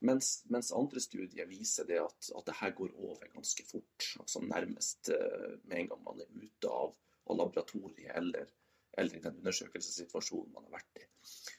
Mens, 0.00 0.44
mens, 0.46 0.70
andre 0.72 1.00
studier 1.02 1.48
viser 1.50 1.86
det 1.88 1.98
at, 1.98 2.30
at 2.38 2.46
det 2.46 2.56
her 2.60 2.70
går 2.78 2.94
over 3.02 3.30
ganske 3.34 3.64
fort. 3.66 4.06
altså 4.20 4.40
Nærmest 4.44 5.10
uh, 5.10 5.56
med 5.64 5.80
en 5.80 5.90
gang 5.90 6.04
man 6.04 6.22
er 6.22 6.30
ute 6.38 6.70
av, 6.70 6.94
av 7.26 7.40
laboratoriet 7.40 8.12
eller, 8.14 8.52
eller 8.98 9.18
i 9.18 9.24
den 9.24 9.40
undersøkelsessituasjonen 9.42 10.54
man 10.54 10.68
har 10.68 10.78
vært 10.78 11.02
i. 11.02 11.08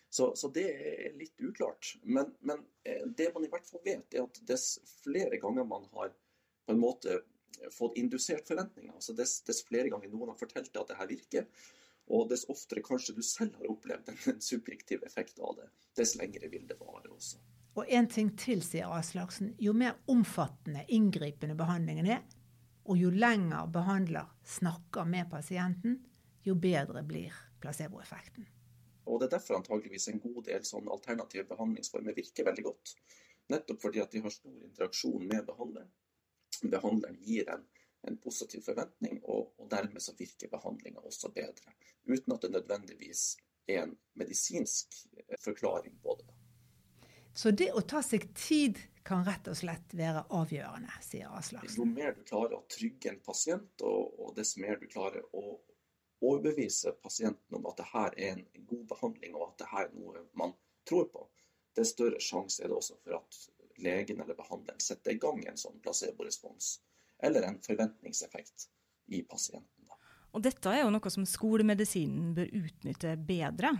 Så, 0.09 0.31
så, 0.35 0.49
det 0.49 0.65
er 0.73 1.17
litt 1.17 1.37
uklart. 1.41 1.93
Men, 2.03 2.31
men, 2.39 2.63
eh, 2.83 3.03
det 3.17 3.29
man 3.33 3.45
i 3.45 3.51
hvert 3.51 3.67
fall 3.69 3.83
vet, 3.85 4.07
er 4.13 4.25
at 4.25 4.39
dess 4.49 4.79
flere 5.03 5.37
ganger 5.41 5.67
man 5.69 5.85
har 5.93 6.09
på 6.65 6.73
en 6.73 6.81
måte 6.81 7.19
fått 7.71 7.97
indusert 7.97 8.47
forventninger, 8.47 8.93
altså 8.93 9.13
dess, 9.13 9.41
dess 9.45 9.63
flere 9.67 9.89
ganger 9.89 10.09
noen 10.09 10.31
har 10.31 10.39
fortalt 10.39 10.71
deg 10.71 10.81
at 10.81 10.91
det 10.91 10.97
her 10.99 11.09
virker, 11.09 11.47
og 12.09 12.29
dess 12.31 12.47
oftere 12.49 12.81
kanskje 12.85 13.15
du 13.17 13.21
selv 13.25 13.57
har 13.59 13.69
opplevd 13.69 14.09
en, 14.13 14.41
subjektiv 14.41 15.03
effekt 15.05 15.39
av 15.39 15.57
det, 15.59 15.69
dess 15.99 16.15
lengre 16.17 16.49
vil 16.49 16.65
det 16.69 16.79
vare 16.79 17.11
også. 17.11 17.41
Og 17.77 17.89
en 17.95 18.07
ting 18.09 18.31
til, 18.39 18.63
sier 18.65 18.89
Aslaksen. 18.91 19.53
Jo 19.61 19.75
mer 19.77 19.99
omfattende, 20.09 20.83
inngripende 20.89 21.55
behandlingen 21.59 22.09
er, 22.09 22.23
og 22.89 22.97
jo 22.97 23.11
lenger 23.13 23.69
behandler 23.71 24.31
snakker 24.57 25.05
med 25.05 25.29
pasienten, 25.29 25.99
jo 26.43 26.55
bedre 26.57 27.03
blir 27.05 27.35
placeboeffekten. 27.61 28.47
Og 29.05 29.19
Det 29.19 29.27
er 29.27 29.37
derfor 29.37 29.57
antageligvis 29.59 30.07
en 30.11 30.21
god 30.21 30.43
del 30.49 30.65
sånn 30.67 30.89
alternative 30.91 31.47
behandlingsformer 31.49 32.15
virker 32.17 32.47
veldig 32.49 32.65
godt. 32.67 32.93
Nettopp 33.49 33.81
fordi 33.81 34.01
at 34.03 34.11
de 34.13 34.21
har 34.21 34.33
stor 34.33 34.63
interaksjon 34.67 35.27
med 35.27 35.45
behandleren. 35.47 35.91
Behandleren 36.69 37.17
gir 37.23 37.49
en, 37.49 37.63
en 38.07 38.17
positiv 38.21 38.65
forventning, 38.67 39.21
og, 39.23 39.53
og, 39.57 39.69
dermed 39.71 40.03
så 40.03 40.13
virker 40.19 40.51
behandlinga 40.51 41.01
også 41.01 41.31
bedre. 41.33 41.73
Uten 42.05 42.35
at 42.35 42.45
det 42.45 42.51
nødvendigvis 42.53 43.23
er 43.69 43.85
en 43.85 43.95
medisinsk 44.19 44.99
eh, 45.17 45.39
forklaring 45.41 45.97
på 46.03 46.19
det. 46.19 46.29
Så 47.33 47.51
det 47.55 47.71
å 47.71 47.81
ta 47.87 48.01
seg 48.03 48.27
tid 48.35 48.81
kan 49.05 49.23
rett 49.25 49.47
og 49.49 49.57
slett 49.57 49.93
være 49.97 50.25
avgjørende, 50.35 50.91
sier 51.01 51.31
Aslaksen. 51.33 51.79
Jo 51.79 51.85
mer 51.87 52.13
du 52.17 52.21
klarer 52.27 52.57
å 52.59 52.65
trygge 52.69 53.13
en 53.13 53.21
pasient, 53.25 53.81
og, 53.81 54.19
og 54.19 54.35
dess 54.37 54.57
mer 54.61 54.77
du 54.81 54.85
klarer 54.91 55.23
å 55.33 55.57
overbevise 56.21 56.93
pasienten 57.03 57.55
om 57.55 57.67
at 57.69 57.79
det 57.79 57.87
her 57.93 58.15
er 58.17 58.35
en 58.35 58.65
god 58.67 58.85
behandling, 58.93 59.35
og 59.35 59.51
at 59.51 59.61
det 59.61 59.69
her 59.71 59.87
er 59.87 59.95
noe 59.95 60.25
man 60.39 60.55
tror 60.89 61.07
på, 61.13 61.25
det 61.75 61.85
er 61.85 61.89
større 61.89 62.21
sjanse 62.23 62.63
er 62.63 62.71
det 62.71 62.77
også 62.79 62.97
for 63.03 63.19
at 63.19 63.39
legen 63.79 64.19
eller 64.19 64.35
behandleren 64.35 64.81
setter 64.83 65.15
i 65.15 65.21
gang 65.21 65.43
en 65.47 65.59
sånn 65.59 65.79
placebo-respons, 65.83 66.79
eller 67.23 67.45
en 67.47 67.59
forventningseffekt 67.63 68.67
i 69.15 69.21
pasienten. 69.23 69.93
Og 70.35 70.43
dette 70.45 70.69
er 70.69 70.83
jo 70.83 70.91
noe 70.93 71.11
som 71.13 71.25
skolemedisinen 71.25 72.33
bør 72.37 72.51
utnytte 72.59 73.15
bedre. 73.25 73.71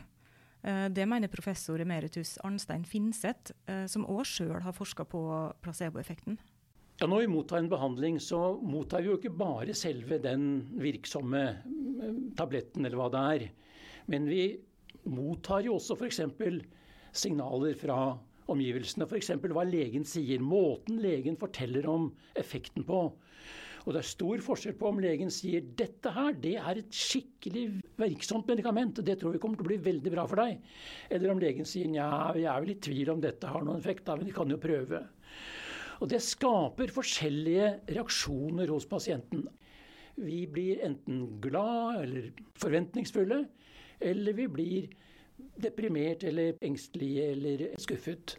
Eh, 0.64 0.88
det 0.90 1.06
mener 1.06 1.32
professor 1.32 1.82
emeritus 1.82 2.38
Arnstein 2.44 2.86
Finseth, 2.88 3.54
eh, 3.70 3.86
som 3.88 4.08
òg 4.10 4.26
sjøl 4.26 4.64
har 4.66 4.74
forska 4.74 5.06
på 5.06 5.22
placeboeffekten. 5.62 6.40
Ja, 7.00 7.08
når 7.08 7.22
vi 7.24 7.28
mottar 7.32 7.62
en 7.62 7.70
behandling, 7.72 8.18
så 8.20 8.60
mottar 8.60 9.00
vi 9.04 9.08
jo 9.08 9.20
ikke 9.20 9.32
bare 9.32 9.76
selve 9.78 10.18
den 10.20 10.66
virksomme 10.82 11.44
tabletten 12.40 12.86
eller 12.86 13.00
hva 13.00 13.10
det 13.14 13.24
er. 13.36 13.46
Men 14.10 14.28
vi 14.30 14.44
mottar 15.10 15.64
jo 15.66 15.78
også 15.78 15.98
f.eks. 15.98 16.22
signaler 17.12 17.78
fra 17.80 18.00
omgivelsene. 18.50 19.08
F.eks. 19.08 19.34
hva 19.54 19.66
legen 19.68 20.06
sier. 20.08 20.42
Måten 20.42 21.02
legen 21.04 21.38
forteller 21.40 21.88
om 21.90 22.10
effekten 22.40 22.86
på. 22.88 23.08
Og 23.86 23.96
det 23.96 24.02
er 24.02 24.10
stor 24.10 24.42
forskjell 24.44 24.76
på 24.78 24.90
om 24.92 25.00
legen 25.02 25.32
sier 25.34 25.64
dette 25.80 26.12
her, 26.14 26.34
det 26.44 26.58
er 26.60 26.82
et 26.82 26.94
skikkelig 26.94 27.64
virksomt 27.98 28.50
medikament, 28.52 29.00
det 29.06 29.16
tror 29.22 29.34
vi 29.34 29.40
kommer 29.42 29.60
til 29.60 29.66
å 29.66 29.70
bli 29.70 29.80
veldig 29.86 30.14
bra 30.14 30.26
for 30.30 30.42
deg. 30.44 30.60
Eller 31.16 31.32
om 31.32 31.40
legen 31.42 31.66
sier 31.66 31.88
nja, 31.90 32.10
vi 32.36 32.44
er 32.44 32.60
vel 32.60 32.76
i 32.76 32.80
tvil 32.84 33.14
om 33.16 33.24
dette 33.24 33.50
har 33.50 33.64
noen 33.64 33.80
effekt, 33.80 34.04
da, 34.06 34.18
men 34.20 34.28
vi 34.28 34.36
kan 34.36 34.52
jo 34.52 34.60
prøve. 34.62 35.02
Og 36.00 36.12
det 36.12 36.22
skaper 36.24 36.94
forskjellige 36.96 37.72
reaksjoner 37.96 38.72
hos 38.72 38.88
pasienten. 38.88 39.48
Vi 40.20 40.44
blir 40.52 40.82
enten 40.84 41.40
glad 41.42 42.04
eller 42.04 42.32
forventningsfulle, 42.60 43.44
eller 44.00 44.36
vi 44.36 44.48
blir 44.52 44.90
deprimert 45.60 46.24
eller 46.28 46.58
engstelige 46.66 47.32
eller 47.32 47.66
skuffet. 47.80 48.36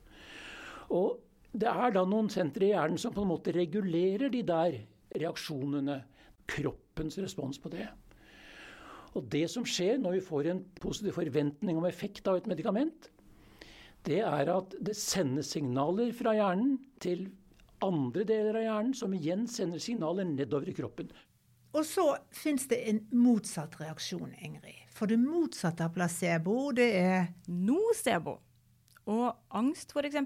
Og 0.92 1.20
det 1.52 1.70
er 1.70 1.94
da 1.94 2.04
noen 2.06 2.28
sentre 2.30 2.68
i 2.68 2.72
hjernen 2.74 3.00
som 3.00 3.14
på 3.14 3.24
en 3.24 3.32
måte 3.32 3.54
regulerer 3.56 4.30
de 4.32 4.42
der 4.46 4.80
reaksjonene. 5.16 6.02
Kroppens 6.50 7.14
respons 7.22 7.60
på 7.62 7.70
det. 7.70 7.86
Og 9.14 9.26
det 9.30 9.44
som 9.50 9.66
skjer 9.66 9.98
når 10.02 10.16
vi 10.16 10.26
får 10.26 10.48
en 10.50 10.64
positiv 10.82 11.14
forventning 11.18 11.78
om 11.78 11.86
effekt 11.86 12.26
av 12.30 12.40
et 12.40 12.48
medikament, 12.50 13.08
det 14.06 14.20
er 14.24 14.50
at 14.50 14.74
det 14.80 14.96
sendes 14.96 15.50
signaler 15.52 16.12
fra 16.16 16.34
hjernen 16.34 16.78
til 17.02 17.26
andre 17.84 18.24
deler 18.28 18.58
av 18.60 18.64
hjernen 18.66 18.94
som 18.96 19.14
igjen 19.16 19.46
sender 19.50 19.82
signaler 19.82 20.28
nedover 20.28 20.70
i 20.70 20.76
kroppen. 20.76 21.10
Og 21.70 21.86
så 21.86 22.04
fins 22.34 22.66
det 22.70 22.80
en 22.90 23.00
motsatt 23.14 23.76
reaksjon, 23.78 24.32
Ingrid. 24.42 24.86
For 24.94 25.10
det 25.10 25.20
motsatte 25.22 25.86
av 25.86 25.94
placebo, 25.94 26.72
det 26.74 26.88
er 26.98 27.28
Nocebo. 27.46 28.40
Og 29.10 29.56
angst 29.56 29.94
f.eks. 29.94 30.18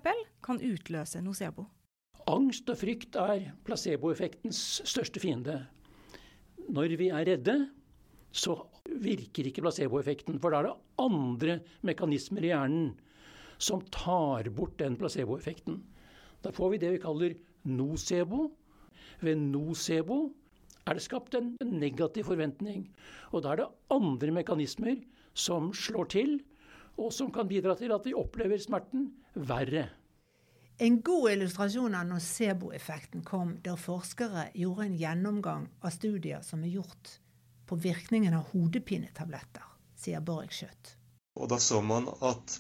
kan 0.44 0.61
utløse 0.61 1.20
nocebo. 1.22 1.66
Angst 2.28 2.68
og 2.72 2.78
frykt 2.80 3.16
er 3.20 3.50
placeboeffektens 3.64 4.61
største 4.88 5.20
fiende. 5.22 5.61
Når 6.72 6.96
vi 7.00 7.11
er 7.12 7.28
redde, 7.28 7.57
så 8.33 8.57
virker 8.88 9.48
ikke 9.48 9.64
placeboeffekten. 9.64 10.40
For 10.40 10.52
da 10.52 10.61
er 10.61 10.68
det 10.68 10.76
andre 11.04 11.59
mekanismer 11.85 12.44
i 12.44 12.52
hjernen 12.52 12.94
som 13.62 13.85
tar 13.94 14.50
bort 14.57 14.78
den 14.80 14.96
placeboeffekten. 15.00 15.78
Da 16.44 16.52
får 16.52 16.74
vi 16.74 16.80
det 16.83 16.94
vi 16.96 17.04
kaller 17.04 17.37
nocebo. 17.68 18.48
Ved 19.24 19.38
nocebo 19.40 20.26
er 20.84 20.98
det 20.98 21.04
skapt 21.04 21.36
en 21.38 21.54
negativ 21.64 22.28
forventning. 22.28 22.86
Og 23.32 23.44
da 23.44 23.52
er 23.52 23.62
det 23.62 23.70
andre 23.94 24.34
mekanismer 24.36 25.00
som 25.34 25.72
slår 25.74 26.10
til, 26.14 26.38
og 27.00 27.12
som 27.12 27.32
kan 27.34 27.48
bidra 27.50 27.74
til 27.78 27.92
at 27.94 28.06
vi 28.06 28.14
opplever 28.14 28.60
smerten 28.62 29.10
verre. 29.34 29.88
En 30.82 31.00
god 31.06 31.30
illustrasjon 31.30 31.94
av 31.94 32.06
nocebo-effekten 32.08 33.22
kom 33.26 33.56
da 33.62 33.76
forskere 33.78 34.48
gjorde 34.58 34.88
en 34.88 34.96
gjennomgang 34.98 35.68
av 35.80 35.94
studier 35.94 36.42
som 36.42 36.64
er 36.66 36.74
gjort 36.74 37.18
på 37.70 37.78
virkningen 37.80 38.34
av 38.34 38.50
hodepinetabletter, 38.52 39.64
sier 39.94 40.20
Borg 40.20 40.50
Skjøtt. 40.52 40.96
Og 41.38 41.48
da 41.50 41.60
så 41.62 41.80
man 41.82 42.10
at 42.26 42.58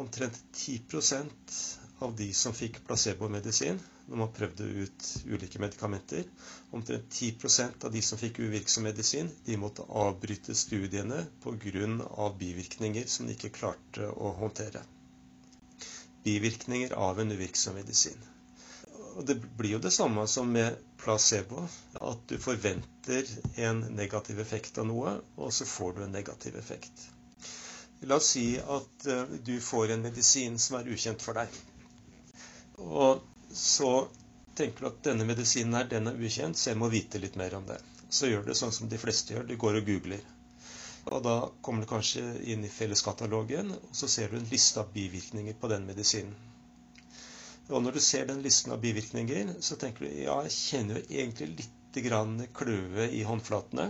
omtrent 0.00 0.40
10% 0.56 1.60
av 2.00 2.16
de 2.16 2.30
som 2.36 2.56
fikk 2.56 2.80
placebomedisin, 2.88 3.80
når 4.10 4.18
man 4.20 4.32
prøvde 4.36 4.64
ut 4.84 5.08
ulike 5.30 5.60
medikamenter. 5.62 6.24
Omtrent 6.74 7.12
10% 7.14 7.84
av 7.86 7.92
de 7.94 8.02
som 8.02 8.18
fikk 8.18 8.40
uvirksom 8.42 8.84
medisin, 8.88 9.30
de 9.46 9.58
måtte 9.64 9.86
avbryte 10.04 10.54
studiene 10.58 11.20
pga. 11.44 12.26
bivirkninger 12.40 13.06
som 13.06 13.26
de 13.30 13.36
ikke 13.38 13.52
klarte 13.60 14.08
å 14.10 14.32
håndtere. 14.40 14.82
Bivirkninger 16.24 16.92
av 16.92 17.20
en 17.22 17.32
uvirksom 17.36 17.78
medisin. 17.78 18.18
Og 19.16 19.24
Det 19.26 19.38
blir 19.58 19.76
jo 19.76 19.78
det 19.86 19.90
samme 19.94 20.26
som 20.28 20.50
med 20.52 20.76
placebo. 20.98 21.68
At 22.00 22.26
du 22.28 22.36
forventer 22.38 23.26
en 23.56 23.80
negativ 23.96 24.40
effekt 24.40 24.78
av 24.78 24.86
noe, 24.90 25.16
og 25.36 25.52
så 25.52 25.64
får 25.66 25.94
du 25.96 26.02
en 26.04 26.12
negativ 26.18 26.56
effekt. 26.56 27.06
La 28.08 28.16
oss 28.16 28.30
si 28.34 28.44
at 28.58 29.06
eh, 29.06 29.24
du 29.44 29.58
får 29.60 29.90
en 29.94 30.02
medisin 30.02 30.58
som 30.58 30.78
er 30.78 30.88
ukjent 30.88 31.20
for 31.22 31.36
deg. 31.36 31.58
Og 32.80 33.20
så 33.52 34.08
tenker 34.54 34.80
du 34.80 34.90
at 34.90 35.02
denne 35.06 35.26
medisinen 35.28 35.74
her, 35.78 35.88
den 35.90 36.10
er 36.10 36.20
ukjent, 36.20 36.58
så 36.58 36.70
jeg 36.72 36.80
må 36.80 36.90
vite 36.92 37.20
litt 37.22 37.38
mer 37.40 37.54
om 37.58 37.66
det. 37.68 37.78
Så 38.10 38.28
gjør 38.30 38.44
du 38.46 38.54
sånn 38.58 38.74
som 38.74 38.90
de 38.90 38.98
fleste 39.00 39.34
gjør, 39.34 39.46
du 39.48 39.56
går 39.60 39.80
og 39.80 39.88
googler. 39.88 40.22
Og 41.10 41.22
da 41.24 41.34
kommer 41.64 41.84
du 41.86 41.90
kanskje 41.90 42.22
inn 42.52 42.64
i 42.66 42.72
felleskatalogen, 42.72 43.72
og 43.78 43.96
så 43.96 44.08
ser 44.10 44.30
du 44.30 44.38
en 44.38 44.50
liste 44.50 44.82
av 44.82 44.90
bivirkninger 44.94 45.56
på 45.60 45.70
den 45.72 45.86
medisinen. 45.88 46.34
Og 47.70 47.82
når 47.84 47.96
du 47.96 48.00
ser 48.02 48.26
den 48.26 48.42
listen 48.42 48.74
av 48.74 48.80
bivirkninger, 48.82 49.54
så 49.62 49.78
tenker 49.78 50.06
du 50.06 50.22
ja, 50.24 50.40
jeg 50.46 50.56
kjenner 50.56 50.98
jo 50.98 51.04
egentlig 51.22 51.50
litt 51.60 52.00
grann 52.04 52.40
kløe 52.54 53.06
i 53.14 53.22
håndflatene. 53.26 53.86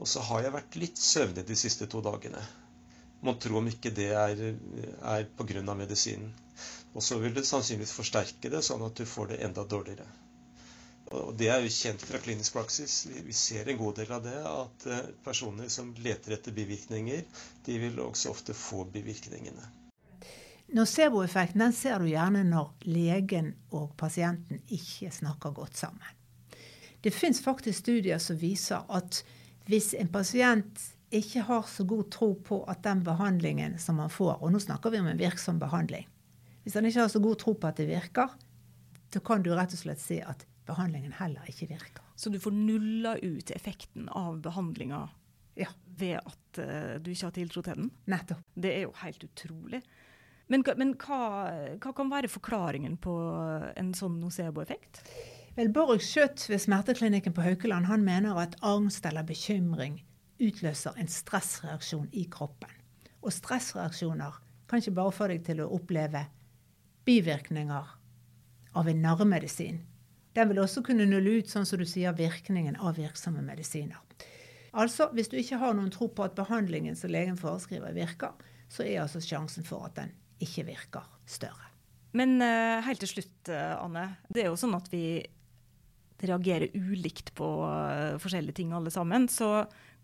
Og 0.00 0.08
så 0.10 0.24
har 0.28 0.46
jeg 0.46 0.54
vært 0.56 0.78
litt 0.80 1.00
søvnig 1.00 1.44
de 1.46 1.56
siste 1.58 1.86
to 1.92 2.00
dagene. 2.04 2.40
Mon 3.24 3.38
tro 3.40 3.56
om 3.58 3.68
ikke 3.70 3.92
det 3.96 4.10
er, 4.12 4.40
er 5.00 5.28
pga. 5.38 5.62
medisinen. 5.74 6.32
Og 6.94 7.02
så 7.02 7.18
vil 7.18 7.34
det 7.34 7.46
sannsynligvis 7.48 7.96
forsterke 7.96 8.50
det, 8.52 8.60
sånn 8.62 8.84
at 8.86 8.94
du 9.00 9.06
får 9.08 9.32
det 9.32 9.40
enda 9.46 9.64
dårligere. 9.66 10.06
Og 11.14 11.34
det 11.36 11.48
er 11.52 11.62
jo 11.62 11.72
kjent 11.72 12.02
fra 12.04 12.18
klinisk 12.22 12.54
praksis. 12.56 13.04
Vi 13.06 13.32
ser 13.36 13.68
en 13.68 13.78
god 13.78 13.98
del 14.00 14.12
av 14.14 14.22
det. 14.24 14.36
At 14.48 14.86
eh, 14.88 15.02
personer 15.24 15.68
som 15.72 15.92
leter 16.04 16.36
etter 16.36 16.54
bivirkninger, 16.54 17.24
de 17.66 17.78
vil 17.82 18.00
også 18.00 18.32
ofte 18.32 18.56
få 18.56 18.84
bivirkningene. 18.94 19.66
Nocebo-effekten 20.74 21.72
ser 21.76 22.00
du 22.00 22.08
gjerne 22.08 22.40
når 22.48 22.72
legen 22.88 23.52
og 23.76 23.92
pasienten 24.00 24.62
ikke 24.72 25.12
snakker 25.12 25.52
godt 25.54 25.76
sammen. 25.76 26.08
Det 27.04 27.12
fins 27.12 27.42
faktisk 27.44 27.82
studier 27.84 28.18
som 28.22 28.38
viser 28.40 28.86
at 28.88 29.20
hvis 29.68 29.92
en 29.98 30.08
pasient 30.12 30.80
ikke 31.14 31.44
har 31.48 31.68
så 31.68 31.84
god 31.88 32.08
tro 32.12 32.30
på 32.46 32.60
at 32.70 32.82
den 32.84 33.02
behandlingen 33.06 33.78
som 33.82 33.98
man 34.00 34.12
får, 34.12 34.36
og 34.42 34.52
nå 34.52 34.60
snakker 34.62 34.92
vi 34.92 35.00
om 35.02 35.10
en 35.10 35.20
virksom 35.20 35.60
behandling, 35.62 36.08
hvis 36.64 36.76
han 36.78 36.88
ikke 36.88 37.04
har 37.04 37.12
så 37.12 37.20
god 37.22 37.38
tro 37.42 37.54
på 37.60 37.68
at 37.68 37.80
det 37.80 37.90
virker, 37.90 38.32
så 39.12 39.20
kan 39.22 39.44
du 39.44 39.52
rett 39.54 39.74
og 39.76 39.80
slett 39.80 40.00
si 40.02 40.18
at 40.24 40.46
behandlingen 40.66 41.12
heller 41.18 41.44
ikke 41.50 41.68
virker. 41.70 42.02
Så 42.16 42.32
du 42.32 42.40
får 42.40 42.54
nulla 42.56 43.16
ut 43.20 43.50
effekten 43.52 44.08
av 44.08 44.40
behandlinga 44.42 45.02
ja. 45.60 45.68
ved 45.84 46.16
at 46.18 46.60
uh, 46.62 46.96
du 46.98 47.12
ikke 47.12 47.28
har 47.28 47.36
tiltro 47.36 47.62
til 47.62 47.78
den? 47.82 47.92
Nettopp. 48.10 48.40
Det 48.54 48.72
er 48.72 48.86
jo 48.86 48.94
helt 49.02 49.26
utrolig. 49.28 49.82
Men, 50.50 50.64
men 50.80 50.94
hva, 51.00 51.20
hva, 51.80 51.92
kan 51.96 52.10
være 52.12 52.32
forklaringen 52.32 52.96
på 53.00 53.12
en 53.76 53.92
sånn 53.96 54.18
nocebo-effekt? 54.20 55.04
Vel, 55.54 55.70
Borg 55.72 56.02
Skjøtt 56.02 56.48
ved 56.50 56.60
smerteklinikken 56.64 57.36
på 57.36 57.44
Haukeland 57.44 57.88
han 57.88 58.04
mener 58.04 58.40
at 58.42 58.56
angst 58.66 59.06
eller 59.08 59.24
bekymring 59.26 60.00
utløser 60.44 60.96
en 61.00 61.10
stressreaksjon 61.10 62.08
i 62.12 62.26
kroppen. 62.30 62.70
Og 63.24 63.32
stressreaksjoner 63.32 64.40
kan 64.68 64.80
ikke 64.80 64.96
bare 64.96 65.14
få 65.14 65.28
deg 65.32 65.44
til 65.46 65.62
å 65.64 65.70
oppleve 65.76 66.26
bivirkninger 67.08 67.90
av 68.74 68.88
en 68.90 69.02
narremedisin. 69.04 69.82
Den 70.34 70.50
vil 70.50 70.62
også 70.64 70.82
kunne 70.84 71.06
nulle 71.06 71.38
ut, 71.38 71.50
sånn 71.50 71.66
som 71.68 71.78
du 71.78 71.86
sier, 71.86 72.16
virkningen 72.16 72.78
av 72.82 72.98
virksomme 72.98 73.44
medisiner. 73.44 74.00
Altså, 74.74 75.06
hvis 75.14 75.30
du 75.30 75.36
ikke 75.38 75.60
har 75.60 75.76
noen 75.76 75.92
tro 75.94 76.08
på 76.10 76.24
at 76.26 76.34
behandlingen 76.34 76.96
som 76.98 77.12
legen 77.14 77.38
foreskriver, 77.38 77.94
virker, 77.94 78.34
så 78.72 78.82
er 78.82 79.04
altså 79.04 79.22
sjansen 79.22 79.66
for 79.66 79.86
at 79.86 79.94
den 80.00 80.10
ikke 80.42 80.66
virker, 80.66 81.06
større. 81.30 81.70
Men 82.14 82.40
uh, 82.42 82.82
helt 82.86 83.02
til 83.02 83.10
slutt, 83.10 83.36
uh, 83.50 83.78
Anne. 83.78 84.08
Det 84.26 84.42
er 84.42 84.50
jo 84.50 84.58
sånn 84.58 84.74
at 84.76 84.90
vi 84.90 85.22
reagerer 86.24 86.74
ulikt 86.74 87.32
på 87.38 87.46
uh, 87.66 88.18
forskjellige 88.22 88.58
ting 88.58 88.74
alle 88.74 88.90
sammen. 88.94 89.28
Så 89.30 89.48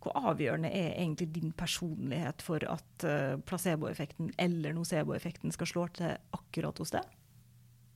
hvor 0.00 0.16
avgjørende 0.16 0.70
er 0.72 0.94
egentlig 0.94 1.28
din 1.34 1.52
personlighet 1.52 2.42
for 2.42 2.64
at 2.64 3.04
uh, 3.04 3.40
placeboeffekten 3.46 4.32
eller 4.40 4.72
noceboeffekten 4.76 5.52
skal 5.52 5.68
slå 5.68 5.88
til 5.98 6.14
akkurat 6.36 6.80
hos 6.80 6.94
deg? 6.94 7.16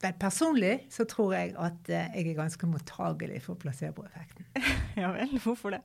Vel, 0.05 0.13
personlig 0.21 0.75
så 0.93 1.07
tror 1.09 1.33
jeg 1.33 1.55
at 1.57 1.89
uh, 1.89 1.95
jeg 2.13 2.27
er 2.27 2.37
ganske 2.37 2.69
mottagelig 2.69 3.41
for 3.47 3.57
placeboeffekten. 3.61 4.51
ja 5.01 5.15
vel, 5.17 5.33
hvorfor 5.41 5.79
det? 5.79 5.81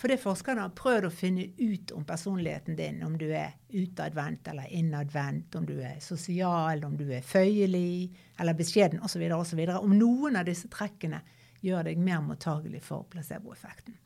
Fordi 0.00 0.16
forskerne 0.18 0.64
har 0.64 0.74
prøvd 0.74 1.06
å 1.06 1.12
finne 1.14 1.46
ut 1.60 1.94
om 1.94 2.06
personligheten 2.08 2.78
din, 2.78 3.02
om 3.06 3.14
du 3.20 3.28
er 3.28 3.54
utadvendt 3.70 4.48
eller 4.50 4.70
innadvendt, 4.74 5.54
om 5.60 5.68
du 5.68 5.76
er 5.76 6.00
sosial, 6.02 6.82
om 6.88 6.96
du 6.98 7.06
er 7.12 7.22
føyelig 7.22 8.10
eller 8.40 8.58
beskjeden 8.58 9.04
osv. 9.06 9.28
osv. 9.36 9.66
Om 9.76 9.98
noen 9.98 10.40
av 10.40 10.48
disse 10.48 10.72
trekkene 10.72 11.20
gjør 11.62 11.90
deg 11.90 12.00
mer 12.00 12.24
mottagelig 12.24 12.80
for 12.82 13.04
placeboeffekten. 13.12 13.98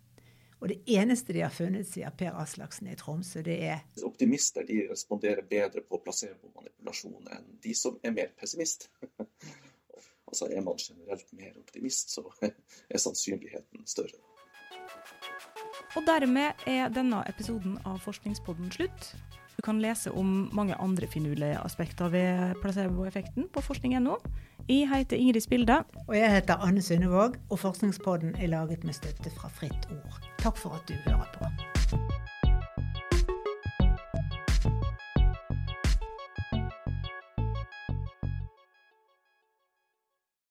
Og 0.64 0.70
det 0.70 0.78
eneste 0.88 1.34
de 1.36 1.42
har 1.44 1.52
funnet, 1.52 1.84
sier 1.84 2.12
Per 2.16 2.32
Aslaksen 2.40 2.88
i 2.88 2.94
Tromsø, 2.96 3.42
det 3.44 3.58
er 3.68 3.82
Optimister 4.08 4.64
de 4.64 4.78
responderer 4.88 5.44
bedre 5.44 5.82
på 5.84 5.98
placebo-manipulasjon 6.00 7.28
enn 7.36 7.50
de 7.60 7.74
som 7.76 7.98
er 8.00 8.14
mer 8.16 8.30
pessimist. 8.40 8.88
altså 10.30 10.48
Er 10.48 10.64
man 10.64 10.80
generelt 10.80 11.28
mer 11.36 11.52
optimist, 11.60 12.16
så 12.16 12.24
er 12.40 12.96
sannsynligheten 12.96 13.84
større. 13.84 14.16
Og 15.94 16.02
dermed 16.08 16.64
er 16.66 16.88
denne 16.88 17.20
episoden 17.28 17.76
av 17.84 18.00
Forskningspodden 18.00 18.72
slutt. 18.72 19.12
Du 19.54 19.62
kan 19.62 19.82
lese 19.84 20.10
om 20.16 20.48
mange 20.56 20.74
andre 20.80 21.06
finurlige 21.06 21.60
aspekter 21.60 22.08
ved 22.08 22.56
placeboeffekten 22.64 23.52
på 23.52 23.60
forskning.no. 23.60 24.16
Jeg 24.68 24.88
heter 24.88 25.20
Ingrid 25.20 25.44
Spilde. 25.44 25.82
Og 26.08 26.16
jeg 26.16 26.32
heter 26.40 26.64
Anne 26.64 26.82
Sundevåg, 26.82 27.36
Og 27.50 27.58
Forskningspodden 27.58 28.34
er 28.34 28.46
laget 28.46 28.84
med 28.84 28.96
støtte 28.96 29.30
fra 29.30 29.52
Fritt 29.52 29.92
Ord. 29.92 30.33
Takk 30.44 30.58
for 30.58 30.74
at 30.74 30.88
du 30.88 30.94
hører 30.94 31.24
på. 31.34 31.44